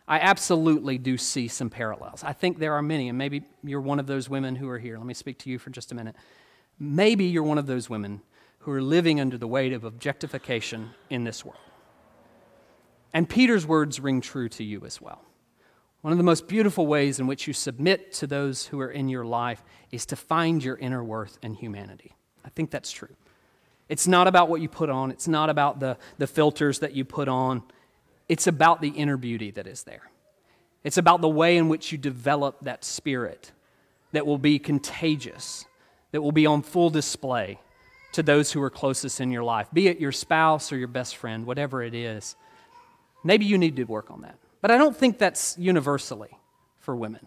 I 0.06 0.20
absolutely 0.20 0.98
do 0.98 1.18
see 1.18 1.48
some 1.48 1.70
parallels. 1.70 2.22
I 2.22 2.32
think 2.32 2.58
there 2.58 2.74
are 2.74 2.82
many, 2.82 3.08
and 3.08 3.18
maybe 3.18 3.42
you're 3.64 3.80
one 3.80 3.98
of 3.98 4.06
those 4.06 4.28
women 4.28 4.54
who 4.54 4.68
are 4.68 4.78
here. 4.78 4.96
Let 4.96 5.06
me 5.06 5.14
speak 5.14 5.38
to 5.40 5.50
you 5.50 5.58
for 5.58 5.70
just 5.70 5.90
a 5.90 5.94
minute. 5.94 6.14
Maybe 6.78 7.24
you're 7.24 7.42
one 7.42 7.58
of 7.58 7.66
those 7.66 7.88
women 7.88 8.22
who 8.60 8.72
are 8.72 8.82
living 8.82 9.20
under 9.20 9.38
the 9.38 9.46
weight 9.46 9.72
of 9.72 9.84
objectification 9.84 10.90
in 11.10 11.24
this 11.24 11.44
world. 11.44 11.60
And 13.12 13.28
Peter's 13.28 13.66
words 13.66 14.00
ring 14.00 14.20
true 14.20 14.48
to 14.50 14.64
you 14.64 14.84
as 14.84 15.00
well. 15.00 15.22
One 16.00 16.12
of 16.12 16.18
the 16.18 16.24
most 16.24 16.48
beautiful 16.48 16.86
ways 16.86 17.20
in 17.20 17.26
which 17.26 17.46
you 17.46 17.52
submit 17.52 18.12
to 18.14 18.26
those 18.26 18.66
who 18.66 18.80
are 18.80 18.90
in 18.90 19.08
your 19.08 19.24
life 19.24 19.62
is 19.90 20.04
to 20.06 20.16
find 20.16 20.62
your 20.62 20.76
inner 20.76 21.02
worth 21.02 21.38
and 21.42 21.56
humanity. 21.56 22.14
I 22.44 22.48
think 22.50 22.70
that's 22.70 22.90
true. 22.90 23.14
It's 23.88 24.06
not 24.06 24.26
about 24.26 24.48
what 24.48 24.60
you 24.60 24.68
put 24.68 24.90
on, 24.90 25.10
it's 25.10 25.28
not 25.28 25.50
about 25.50 25.80
the, 25.80 25.96
the 26.18 26.26
filters 26.26 26.80
that 26.80 26.94
you 26.94 27.04
put 27.04 27.28
on, 27.28 27.62
it's 28.28 28.46
about 28.46 28.80
the 28.80 28.88
inner 28.88 29.16
beauty 29.16 29.50
that 29.52 29.66
is 29.66 29.84
there. 29.84 30.10
It's 30.82 30.98
about 30.98 31.20
the 31.20 31.28
way 31.28 31.56
in 31.56 31.68
which 31.68 31.92
you 31.92 31.98
develop 31.98 32.60
that 32.62 32.84
spirit 32.84 33.52
that 34.12 34.26
will 34.26 34.38
be 34.38 34.58
contagious 34.58 35.66
that 36.14 36.22
will 36.22 36.30
be 36.30 36.46
on 36.46 36.62
full 36.62 36.90
display 36.90 37.58
to 38.12 38.22
those 38.22 38.52
who 38.52 38.62
are 38.62 38.70
closest 38.70 39.20
in 39.20 39.32
your 39.32 39.42
life, 39.42 39.66
be 39.72 39.88
it 39.88 39.98
your 39.98 40.12
spouse 40.12 40.72
or 40.72 40.76
your 40.76 40.86
best 40.86 41.16
friend, 41.16 41.44
whatever 41.44 41.82
it 41.82 41.92
is. 41.92 42.36
Maybe 43.24 43.46
you 43.46 43.58
need 43.58 43.74
to 43.74 43.84
work 43.84 44.12
on 44.12 44.22
that 44.22 44.38
But 44.60 44.70
I 44.70 44.78
don't 44.78 44.96
think 44.96 45.18
that's 45.18 45.58
universally 45.58 46.30
for 46.78 46.94
women. 46.94 47.26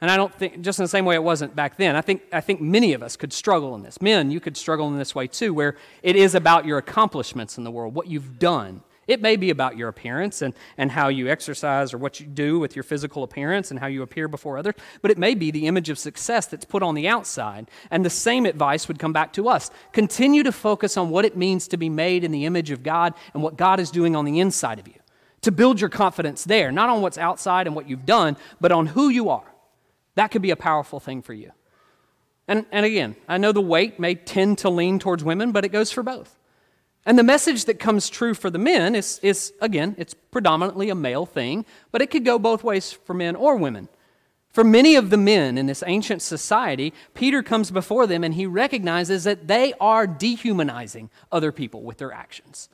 And 0.00 0.12
I 0.12 0.16
don't 0.16 0.32
think, 0.32 0.60
just 0.60 0.78
in 0.78 0.84
the 0.84 0.88
same 0.88 1.04
way 1.04 1.16
it 1.16 1.24
wasn't 1.24 1.56
back 1.56 1.76
then, 1.76 1.96
I 1.96 2.02
think, 2.02 2.22
I 2.32 2.40
think 2.40 2.60
many 2.60 2.92
of 2.92 3.02
us 3.02 3.16
could 3.16 3.32
struggle 3.32 3.74
in 3.74 3.82
this. 3.82 4.00
Men, 4.00 4.30
you 4.30 4.38
could 4.38 4.56
struggle 4.56 4.86
in 4.86 4.96
this 4.96 5.12
way 5.12 5.26
too, 5.26 5.52
where 5.52 5.76
it 6.04 6.14
is 6.14 6.36
about 6.36 6.66
your 6.66 6.78
accomplishments 6.78 7.58
in 7.58 7.64
the 7.64 7.72
world, 7.72 7.96
what 7.96 8.06
you've 8.06 8.38
done. 8.38 8.82
It 9.06 9.20
may 9.20 9.36
be 9.36 9.50
about 9.50 9.76
your 9.76 9.88
appearance 9.88 10.42
and, 10.42 10.54
and 10.78 10.90
how 10.90 11.08
you 11.08 11.28
exercise 11.28 11.92
or 11.92 11.98
what 11.98 12.20
you 12.20 12.26
do 12.26 12.58
with 12.58 12.74
your 12.74 12.82
physical 12.82 13.22
appearance 13.22 13.70
and 13.70 13.80
how 13.80 13.86
you 13.86 14.02
appear 14.02 14.28
before 14.28 14.56
others, 14.56 14.74
but 15.02 15.10
it 15.10 15.18
may 15.18 15.34
be 15.34 15.50
the 15.50 15.66
image 15.66 15.90
of 15.90 15.98
success 15.98 16.46
that's 16.46 16.64
put 16.64 16.82
on 16.82 16.94
the 16.94 17.08
outside. 17.08 17.68
And 17.90 18.04
the 18.04 18.10
same 18.10 18.46
advice 18.46 18.88
would 18.88 18.98
come 18.98 19.12
back 19.12 19.32
to 19.34 19.48
us. 19.48 19.70
Continue 19.92 20.42
to 20.42 20.52
focus 20.52 20.96
on 20.96 21.10
what 21.10 21.24
it 21.24 21.36
means 21.36 21.68
to 21.68 21.76
be 21.76 21.88
made 21.88 22.24
in 22.24 22.32
the 22.32 22.46
image 22.46 22.70
of 22.70 22.82
God 22.82 23.14
and 23.34 23.42
what 23.42 23.56
God 23.56 23.80
is 23.80 23.90
doing 23.90 24.16
on 24.16 24.24
the 24.24 24.40
inside 24.40 24.78
of 24.78 24.88
you. 24.88 24.94
To 25.42 25.52
build 25.52 25.80
your 25.80 25.90
confidence 25.90 26.44
there, 26.44 26.72
not 26.72 26.88
on 26.88 27.02
what's 27.02 27.18
outside 27.18 27.66
and 27.66 27.76
what 27.76 27.88
you've 27.88 28.06
done, 28.06 28.36
but 28.60 28.72
on 28.72 28.86
who 28.86 29.10
you 29.10 29.28
are. 29.28 29.44
That 30.14 30.30
could 30.30 30.42
be 30.42 30.50
a 30.50 30.56
powerful 30.56 31.00
thing 31.00 31.20
for 31.20 31.34
you. 31.34 31.52
And, 32.46 32.66
and 32.72 32.84
again, 32.84 33.16
I 33.28 33.38
know 33.38 33.52
the 33.52 33.60
weight 33.60 33.98
may 33.98 34.14
tend 34.14 34.58
to 34.58 34.70
lean 34.70 34.98
towards 34.98 35.24
women, 35.24 35.52
but 35.52 35.64
it 35.64 35.70
goes 35.70 35.90
for 35.90 36.02
both. 36.02 36.38
And 37.06 37.18
the 37.18 37.22
message 37.22 37.66
that 37.66 37.78
comes 37.78 38.08
true 38.08 38.32
for 38.32 38.48
the 38.48 38.58
men 38.58 38.94
is, 38.94 39.20
is, 39.22 39.52
again, 39.60 39.94
it's 39.98 40.14
predominantly 40.14 40.88
a 40.88 40.94
male 40.94 41.26
thing, 41.26 41.66
but 41.92 42.00
it 42.00 42.10
could 42.10 42.24
go 42.24 42.38
both 42.38 42.64
ways 42.64 42.92
for 42.92 43.12
men 43.12 43.36
or 43.36 43.56
women. 43.56 43.88
For 44.54 44.64
many 44.64 44.94
of 44.94 45.10
the 45.10 45.16
men 45.16 45.58
in 45.58 45.66
this 45.66 45.82
ancient 45.84 46.22
society, 46.22 46.94
Peter 47.12 47.42
comes 47.42 47.72
before 47.72 48.06
them 48.06 48.22
and 48.22 48.34
he 48.34 48.46
recognizes 48.46 49.24
that 49.24 49.48
they 49.48 49.74
are 49.80 50.06
dehumanizing 50.06 51.10
other 51.32 51.50
people 51.50 51.82
with 51.82 51.98
their 51.98 52.12
actions. 52.12 52.68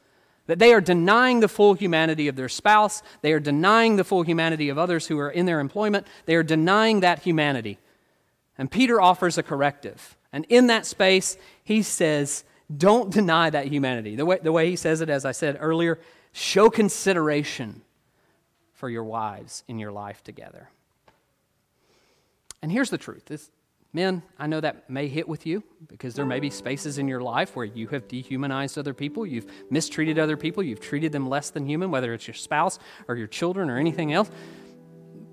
That 0.47 0.59
they 0.59 0.75
are 0.75 0.81
denying 0.83 1.41
the 1.41 1.49
full 1.49 1.75
humanity 1.75 2.29
of 2.29 2.37
their 2.37 2.51
spouse, 2.51 3.03
they 3.23 3.33
are 3.33 3.41
denying 3.41 3.97
the 3.97 4.05
full 4.05 4.23
humanity 4.23 4.69
of 4.69 4.77
others 4.77 5.07
who 5.07 5.19
are 5.19 5.31
in 5.31 5.47
their 5.47 5.59
employment, 5.59 6.07
they 6.27 6.35
are 6.35 6.43
denying 6.43 7.01
that 7.01 7.23
humanity. 7.23 7.79
And 8.59 8.71
Peter 8.71 9.01
offers 9.01 9.39
a 9.39 9.43
corrective. 9.43 10.19
And 10.35 10.45
in 10.51 10.67
that 10.67 10.85
space, 10.85 11.39
he 11.65 11.83
says, 11.83 12.45
don't 12.75 13.11
deny 13.11 13.51
that 13.51 13.67
humanity. 13.67 14.17
The 14.17 14.27
way, 14.27 14.39
the 14.43 14.53
way 14.53 14.71
he 14.71 14.77
says 14.77 15.01
it, 15.01 15.11
as 15.11 15.25
I 15.25 15.33
said 15.33 15.59
earlier, 15.61 15.99
show 16.33 16.71
consideration 16.71 17.83
for 18.73 18.89
your 18.89 19.05
wives 19.05 19.65
in 19.69 19.79
your 19.79 19.93
life 19.93 20.23
together. 20.23 20.71
And 22.63 22.71
here's 22.71 22.91
the 22.91 22.99
truth 22.99 23.25
this, 23.27 23.51
men, 23.93 24.23
I 24.39 24.47
know 24.47 24.61
that 24.61 24.89
may 24.89 25.09
hit 25.09 25.29
with 25.29 25.47
you 25.47 25.63
because 25.89 26.15
there 26.15 26.27
may 26.27 26.41
be 26.41 26.51
spaces 26.51 26.99
in 26.99 27.09
your 27.09 27.21
life 27.21 27.57
where 27.57 27.65
you 27.65 27.89
have 27.89 28.07
dehumanized 28.07 28.79
other 28.79 28.95
people, 28.95 29.27
you've 29.27 29.47
mistreated 29.71 30.19
other 30.19 30.37
people, 30.37 30.63
you've 30.63 30.81
treated 30.81 31.13
them 31.13 31.29
less 31.29 31.51
than 31.51 31.67
human, 31.67 31.91
whether 31.91 32.15
it's 32.15 32.27
your 32.27 32.35
spouse 32.35 32.79
or 33.09 33.17
your 33.17 33.27
children 33.27 33.69
or 33.71 33.79
anything 33.79 34.13
else. 34.13 34.31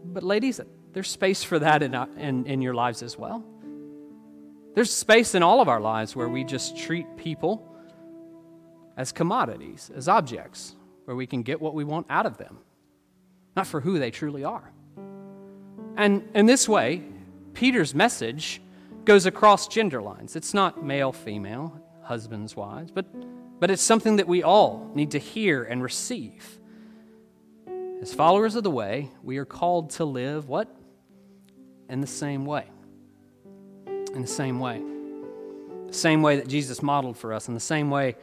But, 0.06 0.23
ladies, 0.23 0.60
there's 0.93 1.10
space 1.10 1.43
for 1.43 1.60
that 1.60 1.84
in, 1.84 1.93
in, 2.17 2.45
in 2.45 2.62
your 2.62 2.73
lives 2.73 3.04
as 3.04 3.17
well. 3.17 3.43
There's 4.78 4.94
space 4.94 5.34
in 5.34 5.42
all 5.42 5.60
of 5.60 5.68
our 5.68 5.82
lives 5.82 6.16
where 6.16 6.30
we 6.30 6.44
just 6.44 6.78
treat 6.78 7.18
people 7.18 7.68
as 8.96 9.12
commodities, 9.12 9.90
as 9.96 10.08
objects, 10.08 10.76
where 11.06 11.18
we 11.18 11.26
can 11.26 11.42
get 11.42 11.60
what 11.60 11.74
we 11.74 11.84
want 11.84 12.06
out 12.12 12.28
of 12.28 12.38
them, 12.38 12.60
not 13.56 13.66
for 13.66 13.82
who 13.82 13.98
they 13.98 14.12
truly 14.12 14.44
are. 14.44 14.72
And 15.96 16.30
in 16.36 16.46
this 16.46 16.70
way, 16.70 17.02
Peter's 17.56 17.96
message 17.96 18.62
goes 19.04 19.26
across 19.26 19.68
gender 19.68 20.00
lines. 20.00 20.36
It's 20.36 20.54
not 20.54 20.86
male, 20.86 21.12
female, 21.12 21.82
husbands, 22.04 22.56
wives, 22.56 22.92
but, 22.92 23.08
but 23.60 23.72
it's 23.72 23.82
something 23.82 24.18
that 24.18 24.28
we 24.28 24.44
all 24.44 24.92
need 24.94 25.10
to 25.10 25.18
hear 25.18 25.63
and 25.63 25.82
receive. 25.82 26.60
As 28.00 28.13
followers 28.13 28.54
of 28.54 28.62
the 28.62 28.70
way, 28.70 29.10
we 29.24 29.40
are 29.40 29.46
called 29.46 29.90
to 29.94 30.06
live 30.06 30.48
what? 30.48 30.72
In 31.90 32.00
the 32.00 32.06
same 32.06 32.46
way 32.46 32.68
in 34.17 34.23
the 34.23 34.27
same 34.27 34.60
way. 34.60 34.82
The 35.88 35.93
same 35.93 36.23
way 36.23 36.38
that 36.38 36.47
Jesus 36.47 36.82
modeled 36.82 37.17
for 37.17 37.32
us, 37.32 37.47
in 37.47 37.53
the 37.53 37.60
same 37.60 37.91
way 37.91 38.15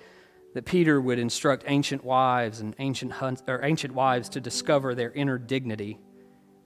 that 0.53 0.65
Peter 0.67 1.01
would 1.01 1.21
instruct 1.21 1.65
ancient 1.69 2.05
wives 2.05 2.61
and 2.61 2.75
ancient, 2.79 3.13
or 3.47 3.61
ancient 3.65 3.95
wives 3.95 4.29
to 4.31 4.41
discover 4.41 4.95
their 4.95 5.13
inner 5.13 5.39
dignity. 5.39 5.99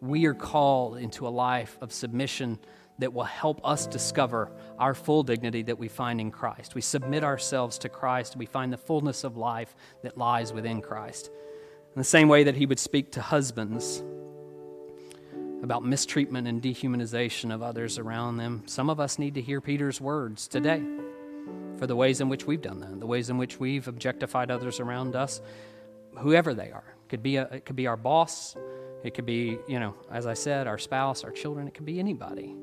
We 0.01 0.25
are 0.27 0.35
called 0.35 0.97
into 0.97 1.29
a 1.29 1.31
life 1.31 1.77
of 1.81 1.93
submission 1.93 2.59
that 2.99 3.13
will 3.13 3.25
help 3.25 3.61
us 3.65 3.87
discover 3.87 4.51
our 4.79 4.95
full 4.95 5.23
dignity 5.23 5.63
that 5.63 5.79
we 5.79 5.89
find 5.89 6.21
in 6.21 6.31
Christ. 6.31 6.75
We 6.75 6.81
submit 6.81 7.23
ourselves 7.23 7.79
to 7.79 7.89
Christ, 7.89 8.35
we 8.35 8.47
find 8.47 8.73
the 8.73 8.79
fullness 8.79 9.25
of 9.25 9.37
life 9.37 9.77
that 10.03 10.17
lies 10.17 10.55
within 10.55 10.81
Christ. 10.81 11.31
In 11.95 12.01
the 12.01 12.05
same 12.05 12.29
way 12.29 12.45
that 12.45 12.57
he 12.57 12.67
would 12.67 12.79
speak 12.79 13.13
to 13.13 13.21
husbands 13.21 14.03
about 15.63 15.85
mistreatment 15.85 16.47
and 16.47 16.63
dehumanization 16.63 17.53
of 17.53 17.63
others 17.63 17.99
around 17.99 18.37
them. 18.37 18.63
Some 18.67 18.89
of 18.89 19.01
us 19.01 19.19
need 19.19 19.35
to 19.35 19.43
hear 19.43 19.61
Peter's 19.61 20.01
words 20.01 20.47
today 20.47 20.83
for 21.77 21.87
the 21.87 21.97
ways 21.97 22.21
in 22.21 22.29
which 22.29 22.47
we've 22.47 22.63
done 22.63 22.81
that, 22.81 23.01
the 23.01 23.07
ways 23.07 23.31
in 23.31 23.39
which 23.39 23.59
we've 23.59 23.87
objectified 23.89 24.51
others 24.51 24.81
around 24.81 25.17
us, 25.17 25.41
whoever 26.19 26.55
they 26.55 26.71
are. 26.71 26.95
It 27.05 27.09
could 27.09 27.23
be 27.23 27.37
a, 27.37 27.43
it 27.45 27.65
could 27.65 27.77
be 27.77 27.87
our 27.87 27.97
boss, 27.97 28.57
it 29.05 29.15
could 29.15 29.27
be, 29.27 29.59
you 29.69 29.79
know, 29.79 29.95
as 30.11 30.27
I 30.27 30.35
said, 30.35 30.67
our 30.67 30.79
spouse, 30.79 31.25
our 31.25 31.31
children, 31.31 31.67
it 31.69 31.75
could 31.75 31.87
be 31.87 31.99
anybody. 31.99 32.55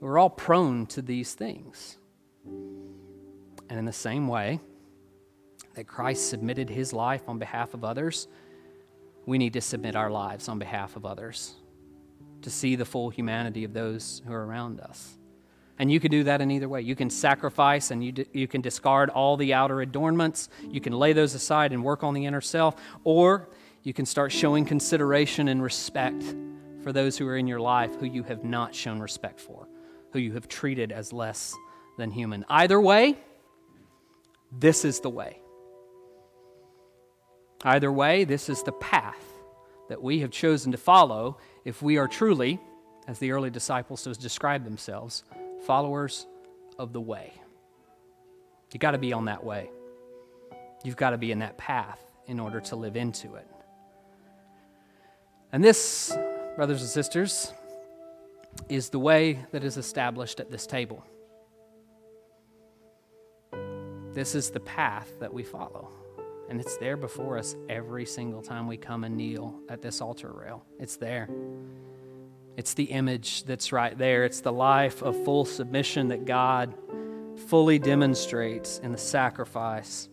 We're 0.00 0.18
all 0.18 0.30
prone 0.30 0.86
to 0.86 1.02
these 1.02 1.34
things. 1.34 1.98
And 2.44 3.78
in 3.78 3.84
the 3.84 3.92
same 3.92 4.26
way 4.28 4.60
that 5.74 5.86
Christ 5.86 6.28
submitted 6.28 6.70
his 6.70 6.92
life 6.92 7.28
on 7.28 7.38
behalf 7.38 7.74
of 7.74 7.84
others, 7.84 8.26
we 9.26 9.38
need 9.38 9.52
to 9.52 9.60
submit 9.60 9.94
our 9.94 10.10
lives 10.10 10.48
on 10.48 10.58
behalf 10.58 10.96
of 10.96 11.04
others 11.04 11.54
to 12.42 12.50
see 12.50 12.76
the 12.76 12.84
full 12.84 13.10
humanity 13.10 13.64
of 13.64 13.72
those 13.72 14.22
who 14.26 14.32
are 14.32 14.44
around 14.44 14.80
us. 14.80 15.16
And 15.78 15.90
you 15.90 15.98
can 15.98 16.10
do 16.10 16.24
that 16.24 16.42
in 16.42 16.50
either 16.50 16.68
way. 16.68 16.82
You 16.82 16.94
can 16.94 17.08
sacrifice 17.08 17.90
and 17.90 18.04
you, 18.04 18.12
d- 18.12 18.26
you 18.34 18.46
can 18.46 18.60
discard 18.60 19.08
all 19.08 19.38
the 19.38 19.54
outer 19.54 19.80
adornments. 19.80 20.50
You 20.62 20.80
can 20.80 20.92
lay 20.92 21.14
those 21.14 21.34
aside 21.34 21.72
and 21.72 21.82
work 21.82 22.04
on 22.04 22.12
the 22.12 22.26
inner 22.26 22.42
self. 22.42 22.76
Or 23.02 23.48
you 23.82 23.94
can 23.94 24.04
start 24.04 24.30
showing 24.30 24.66
consideration 24.66 25.48
and 25.48 25.62
respect 25.62 26.22
for 26.82 26.92
those 26.92 27.16
who 27.16 27.26
are 27.26 27.36
in 27.36 27.46
your 27.46 27.60
life 27.60 27.98
who 27.98 28.04
you 28.04 28.22
have 28.24 28.44
not 28.44 28.74
shown 28.74 29.00
respect 29.00 29.40
for, 29.40 29.68
who 30.12 30.18
you 30.18 30.32
have 30.32 30.48
treated 30.48 30.92
as 30.92 31.14
less 31.14 31.54
than 31.96 32.10
human. 32.10 32.44
Either 32.50 32.78
way, 32.78 33.16
this 34.52 34.84
is 34.84 35.00
the 35.00 35.10
way. 35.10 35.40
Either 37.64 37.92
way, 37.92 38.24
this 38.24 38.48
is 38.48 38.62
the 38.62 38.72
path 38.72 39.24
that 39.88 40.02
we 40.02 40.20
have 40.20 40.30
chosen 40.30 40.72
to 40.72 40.78
follow 40.78 41.38
if 41.64 41.82
we 41.82 41.98
are 41.98 42.08
truly, 42.08 42.60
as 43.06 43.18
the 43.18 43.32
early 43.32 43.50
disciples 43.50 44.04
describe 44.04 44.64
themselves, 44.64 45.24
followers 45.66 46.26
of 46.78 46.92
the 46.92 47.00
way. 47.00 47.32
You've 48.72 48.80
got 48.80 48.92
to 48.92 48.98
be 48.98 49.12
on 49.12 49.26
that 49.26 49.44
way. 49.44 49.70
You've 50.84 50.96
got 50.96 51.10
to 51.10 51.18
be 51.18 51.32
in 51.32 51.40
that 51.40 51.58
path 51.58 52.00
in 52.26 52.40
order 52.40 52.60
to 52.60 52.76
live 52.76 52.96
into 52.96 53.34
it. 53.34 53.46
And 55.52 55.62
this, 55.62 56.16
brothers 56.56 56.80
and 56.80 56.90
sisters, 56.90 57.52
is 58.68 58.88
the 58.88 58.98
way 58.98 59.44
that 59.50 59.64
is 59.64 59.76
established 59.76 60.40
at 60.40 60.50
this 60.50 60.66
table. 60.66 61.04
This 64.12 64.34
is 64.34 64.50
the 64.50 64.60
path 64.60 65.10
that 65.20 65.32
we 65.32 65.42
follow. 65.42 65.90
And 66.50 66.60
it's 66.60 66.76
there 66.78 66.96
before 66.96 67.38
us 67.38 67.54
every 67.68 68.04
single 68.04 68.42
time 68.42 68.66
we 68.66 68.76
come 68.76 69.04
and 69.04 69.16
kneel 69.16 69.60
at 69.68 69.80
this 69.80 70.00
altar 70.00 70.32
rail. 70.32 70.64
It's 70.80 70.96
there. 70.96 71.28
It's 72.56 72.74
the 72.74 72.84
image 72.84 73.44
that's 73.44 73.70
right 73.72 73.96
there. 73.96 74.24
It's 74.24 74.40
the 74.40 74.52
life 74.52 75.00
of 75.00 75.24
full 75.24 75.44
submission 75.44 76.08
that 76.08 76.24
God 76.24 76.74
fully 77.46 77.78
demonstrates 77.78 78.80
in 78.80 78.90
the 78.90 78.98
sacrifice 78.98 80.08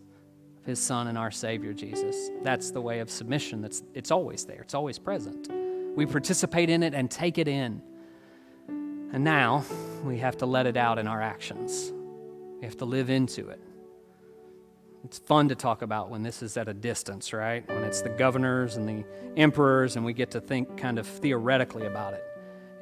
of 0.58 0.64
his 0.64 0.78
son 0.78 1.08
and 1.08 1.18
our 1.18 1.32
savior 1.32 1.72
Jesus. 1.72 2.30
That's 2.42 2.70
the 2.70 2.80
way 2.80 3.00
of 3.00 3.10
submission. 3.10 3.60
That's 3.60 3.82
it's 3.92 4.12
always 4.12 4.44
there. 4.44 4.60
It's 4.60 4.74
always 4.74 4.98
present. 4.98 5.48
We 5.96 6.06
participate 6.06 6.70
in 6.70 6.84
it 6.84 6.94
and 6.94 7.10
take 7.10 7.38
it 7.38 7.48
in. 7.48 7.82
And 8.68 9.24
now 9.24 9.64
we 10.04 10.18
have 10.18 10.36
to 10.38 10.46
let 10.46 10.66
it 10.66 10.76
out 10.76 10.98
in 11.00 11.08
our 11.08 11.20
actions. 11.20 11.92
We 12.60 12.64
have 12.64 12.76
to 12.76 12.84
live 12.84 13.10
into 13.10 13.48
it. 13.48 13.60
It's 15.08 15.20
fun 15.20 15.48
to 15.48 15.54
talk 15.54 15.80
about 15.80 16.10
when 16.10 16.22
this 16.22 16.42
is 16.42 16.58
at 16.58 16.68
a 16.68 16.74
distance, 16.74 17.32
right? 17.32 17.66
When 17.66 17.82
it's 17.82 18.02
the 18.02 18.10
governors 18.10 18.76
and 18.76 18.86
the 18.86 19.06
emperors 19.38 19.96
and 19.96 20.04
we 20.04 20.12
get 20.12 20.30
to 20.32 20.40
think 20.42 20.76
kind 20.76 20.98
of 20.98 21.06
theoretically 21.06 21.86
about 21.86 22.12
it. 22.12 22.22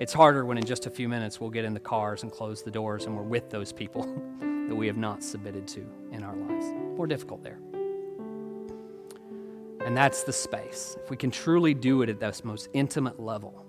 It's 0.01 0.13
harder 0.13 0.45
when 0.45 0.59
in 0.59 0.65
just 0.65 0.87
a 0.87 0.91
few 0.91 1.09
minutes 1.09 1.41
we'll 1.41 1.51
get 1.51 1.65
in 1.65 1.73
the 1.73 1.79
cars 1.79 2.25
and 2.25 2.33
close 2.33 2.65
the 2.65 2.71
doors 2.73 3.05
and 3.05 3.17
we're 3.17 3.23
with 3.23 3.49
those 3.49 3.73
people 3.73 4.03
that 4.41 4.75
we 4.75 4.89
have 4.89 4.97
not 4.97 5.23
submitted 5.23 5.69
to 5.69 5.87
in 6.11 6.25
our 6.25 6.35
lives. 6.35 6.67
More 6.97 7.07
difficult 7.07 7.45
there. 7.45 7.61
And 9.87 9.97
that's 9.97 10.25
the 10.25 10.33
space. 10.33 10.97
If 11.05 11.11
we 11.11 11.17
can 11.17 11.31
truly 11.31 11.75
do 11.75 12.03
it 12.03 12.09
at 12.09 12.19
this 12.19 12.43
most 12.43 12.69
intimate 12.73 13.21
level 13.21 13.65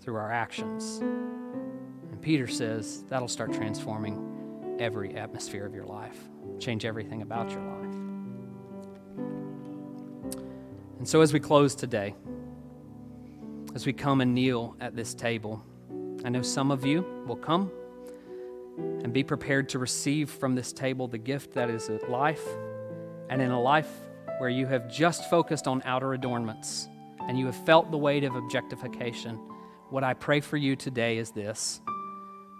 through 0.00 0.16
our 0.16 0.32
actions, 0.32 0.98
and 0.98 2.20
Peter 2.20 2.48
says 2.48 3.04
that'll 3.04 3.28
start 3.28 3.52
transforming 3.52 4.76
every 4.80 5.14
atmosphere 5.14 5.64
of 5.64 5.72
your 5.72 5.84
life 5.84 6.18
change 6.64 6.84
everything 6.84 7.22
about 7.22 7.50
your 7.50 7.60
life. 7.60 7.94
And 10.98 11.08
so, 11.08 11.20
as 11.20 11.32
we 11.32 11.40
close 11.40 11.74
today, 11.74 12.14
as 13.74 13.86
we 13.86 13.92
come 13.92 14.20
and 14.20 14.34
kneel 14.34 14.76
at 14.80 14.94
this 14.94 15.14
table. 15.14 15.62
I 16.24 16.28
know 16.28 16.42
some 16.42 16.70
of 16.70 16.86
you 16.86 17.04
will 17.26 17.36
come 17.36 17.70
and 18.78 19.12
be 19.12 19.24
prepared 19.24 19.68
to 19.70 19.78
receive 19.78 20.30
from 20.30 20.54
this 20.54 20.72
table 20.72 21.08
the 21.08 21.18
gift 21.18 21.52
that 21.54 21.68
is 21.68 21.90
life, 22.08 22.46
and 23.28 23.42
in 23.42 23.50
a 23.50 23.60
life 23.60 23.90
where 24.38 24.48
you 24.48 24.66
have 24.66 24.90
just 24.90 25.28
focused 25.28 25.66
on 25.66 25.82
outer 25.84 26.14
adornments 26.14 26.88
and 27.28 27.38
you 27.38 27.46
have 27.46 27.56
felt 27.64 27.90
the 27.90 27.98
weight 27.98 28.24
of 28.24 28.36
objectification. 28.36 29.36
What 29.90 30.04
I 30.04 30.14
pray 30.14 30.40
for 30.40 30.56
you 30.56 30.76
today 30.76 31.18
is 31.18 31.30
this 31.30 31.80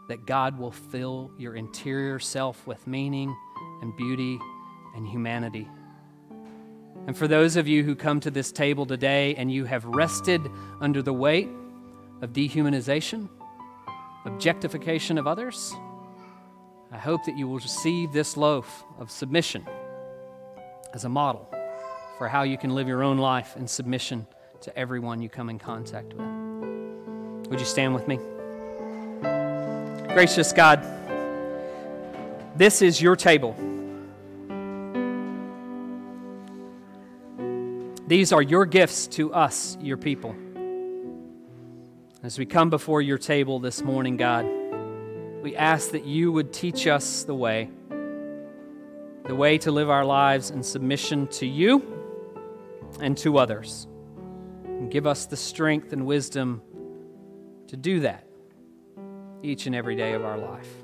that 0.08 0.26
God 0.26 0.58
will 0.58 0.70
fill 0.70 1.30
your 1.38 1.54
interior 1.54 2.18
self 2.18 2.66
with 2.66 2.86
meaning 2.86 3.34
and 3.82 3.96
beauty 3.96 4.38
and 4.94 5.06
humanity. 5.06 5.68
And 7.06 7.16
for 7.16 7.28
those 7.28 7.56
of 7.56 7.68
you 7.68 7.82
who 7.82 7.94
come 7.94 8.20
to 8.20 8.30
this 8.30 8.50
table 8.50 8.86
today 8.86 9.34
and 9.34 9.52
you 9.52 9.64
have 9.64 9.84
rested 9.84 10.40
under 10.80 11.02
the 11.02 11.12
weight 11.12 11.48
of 12.22 12.32
dehumanization, 12.32 13.28
objectification 14.24 15.18
of 15.18 15.26
others, 15.26 15.74
I 16.90 16.98
hope 16.98 17.24
that 17.26 17.36
you 17.36 17.48
will 17.48 17.58
receive 17.58 18.12
this 18.12 18.36
loaf 18.36 18.84
of 18.98 19.10
submission 19.10 19.66
as 20.94 21.04
a 21.04 21.08
model 21.08 21.52
for 22.18 22.28
how 22.28 22.42
you 22.44 22.56
can 22.56 22.74
live 22.74 22.88
your 22.88 23.02
own 23.02 23.18
life 23.18 23.56
in 23.56 23.66
submission 23.66 24.26
to 24.60 24.78
everyone 24.78 25.20
you 25.20 25.28
come 25.28 25.50
in 25.50 25.58
contact 25.58 26.14
with. 26.14 26.26
Would 27.48 27.60
you 27.60 27.66
stand 27.66 27.94
with 27.94 28.08
me? 28.08 28.18
Gracious 30.14 30.52
God, 30.52 30.82
this 32.56 32.82
is 32.82 33.00
your 33.00 33.16
table. 33.16 33.56
These 38.06 38.32
are 38.32 38.42
your 38.42 38.66
gifts 38.66 39.06
to 39.08 39.32
us, 39.32 39.78
your 39.80 39.96
people. 39.96 40.36
As 42.22 42.38
we 42.38 42.46
come 42.46 42.70
before 42.70 43.00
your 43.02 43.18
table 43.18 43.58
this 43.58 43.82
morning, 43.82 44.16
God, 44.16 44.46
we 45.42 45.56
ask 45.56 45.90
that 45.90 46.04
you 46.04 46.30
would 46.30 46.52
teach 46.52 46.86
us 46.86 47.24
the 47.24 47.34
way, 47.34 47.70
the 49.24 49.34
way 49.34 49.58
to 49.58 49.70
live 49.70 49.90
our 49.90 50.04
lives 50.04 50.50
in 50.50 50.62
submission 50.62 51.26
to 51.28 51.46
you 51.46 51.82
and 53.00 53.16
to 53.18 53.38
others. 53.38 53.86
And 54.64 54.90
give 54.90 55.06
us 55.06 55.26
the 55.26 55.36
strength 55.36 55.92
and 55.92 56.06
wisdom 56.06 56.62
to 57.68 57.76
do 57.76 58.00
that 58.00 58.26
each 59.42 59.66
and 59.66 59.74
every 59.74 59.96
day 59.96 60.12
of 60.12 60.24
our 60.24 60.38
life. 60.38 60.83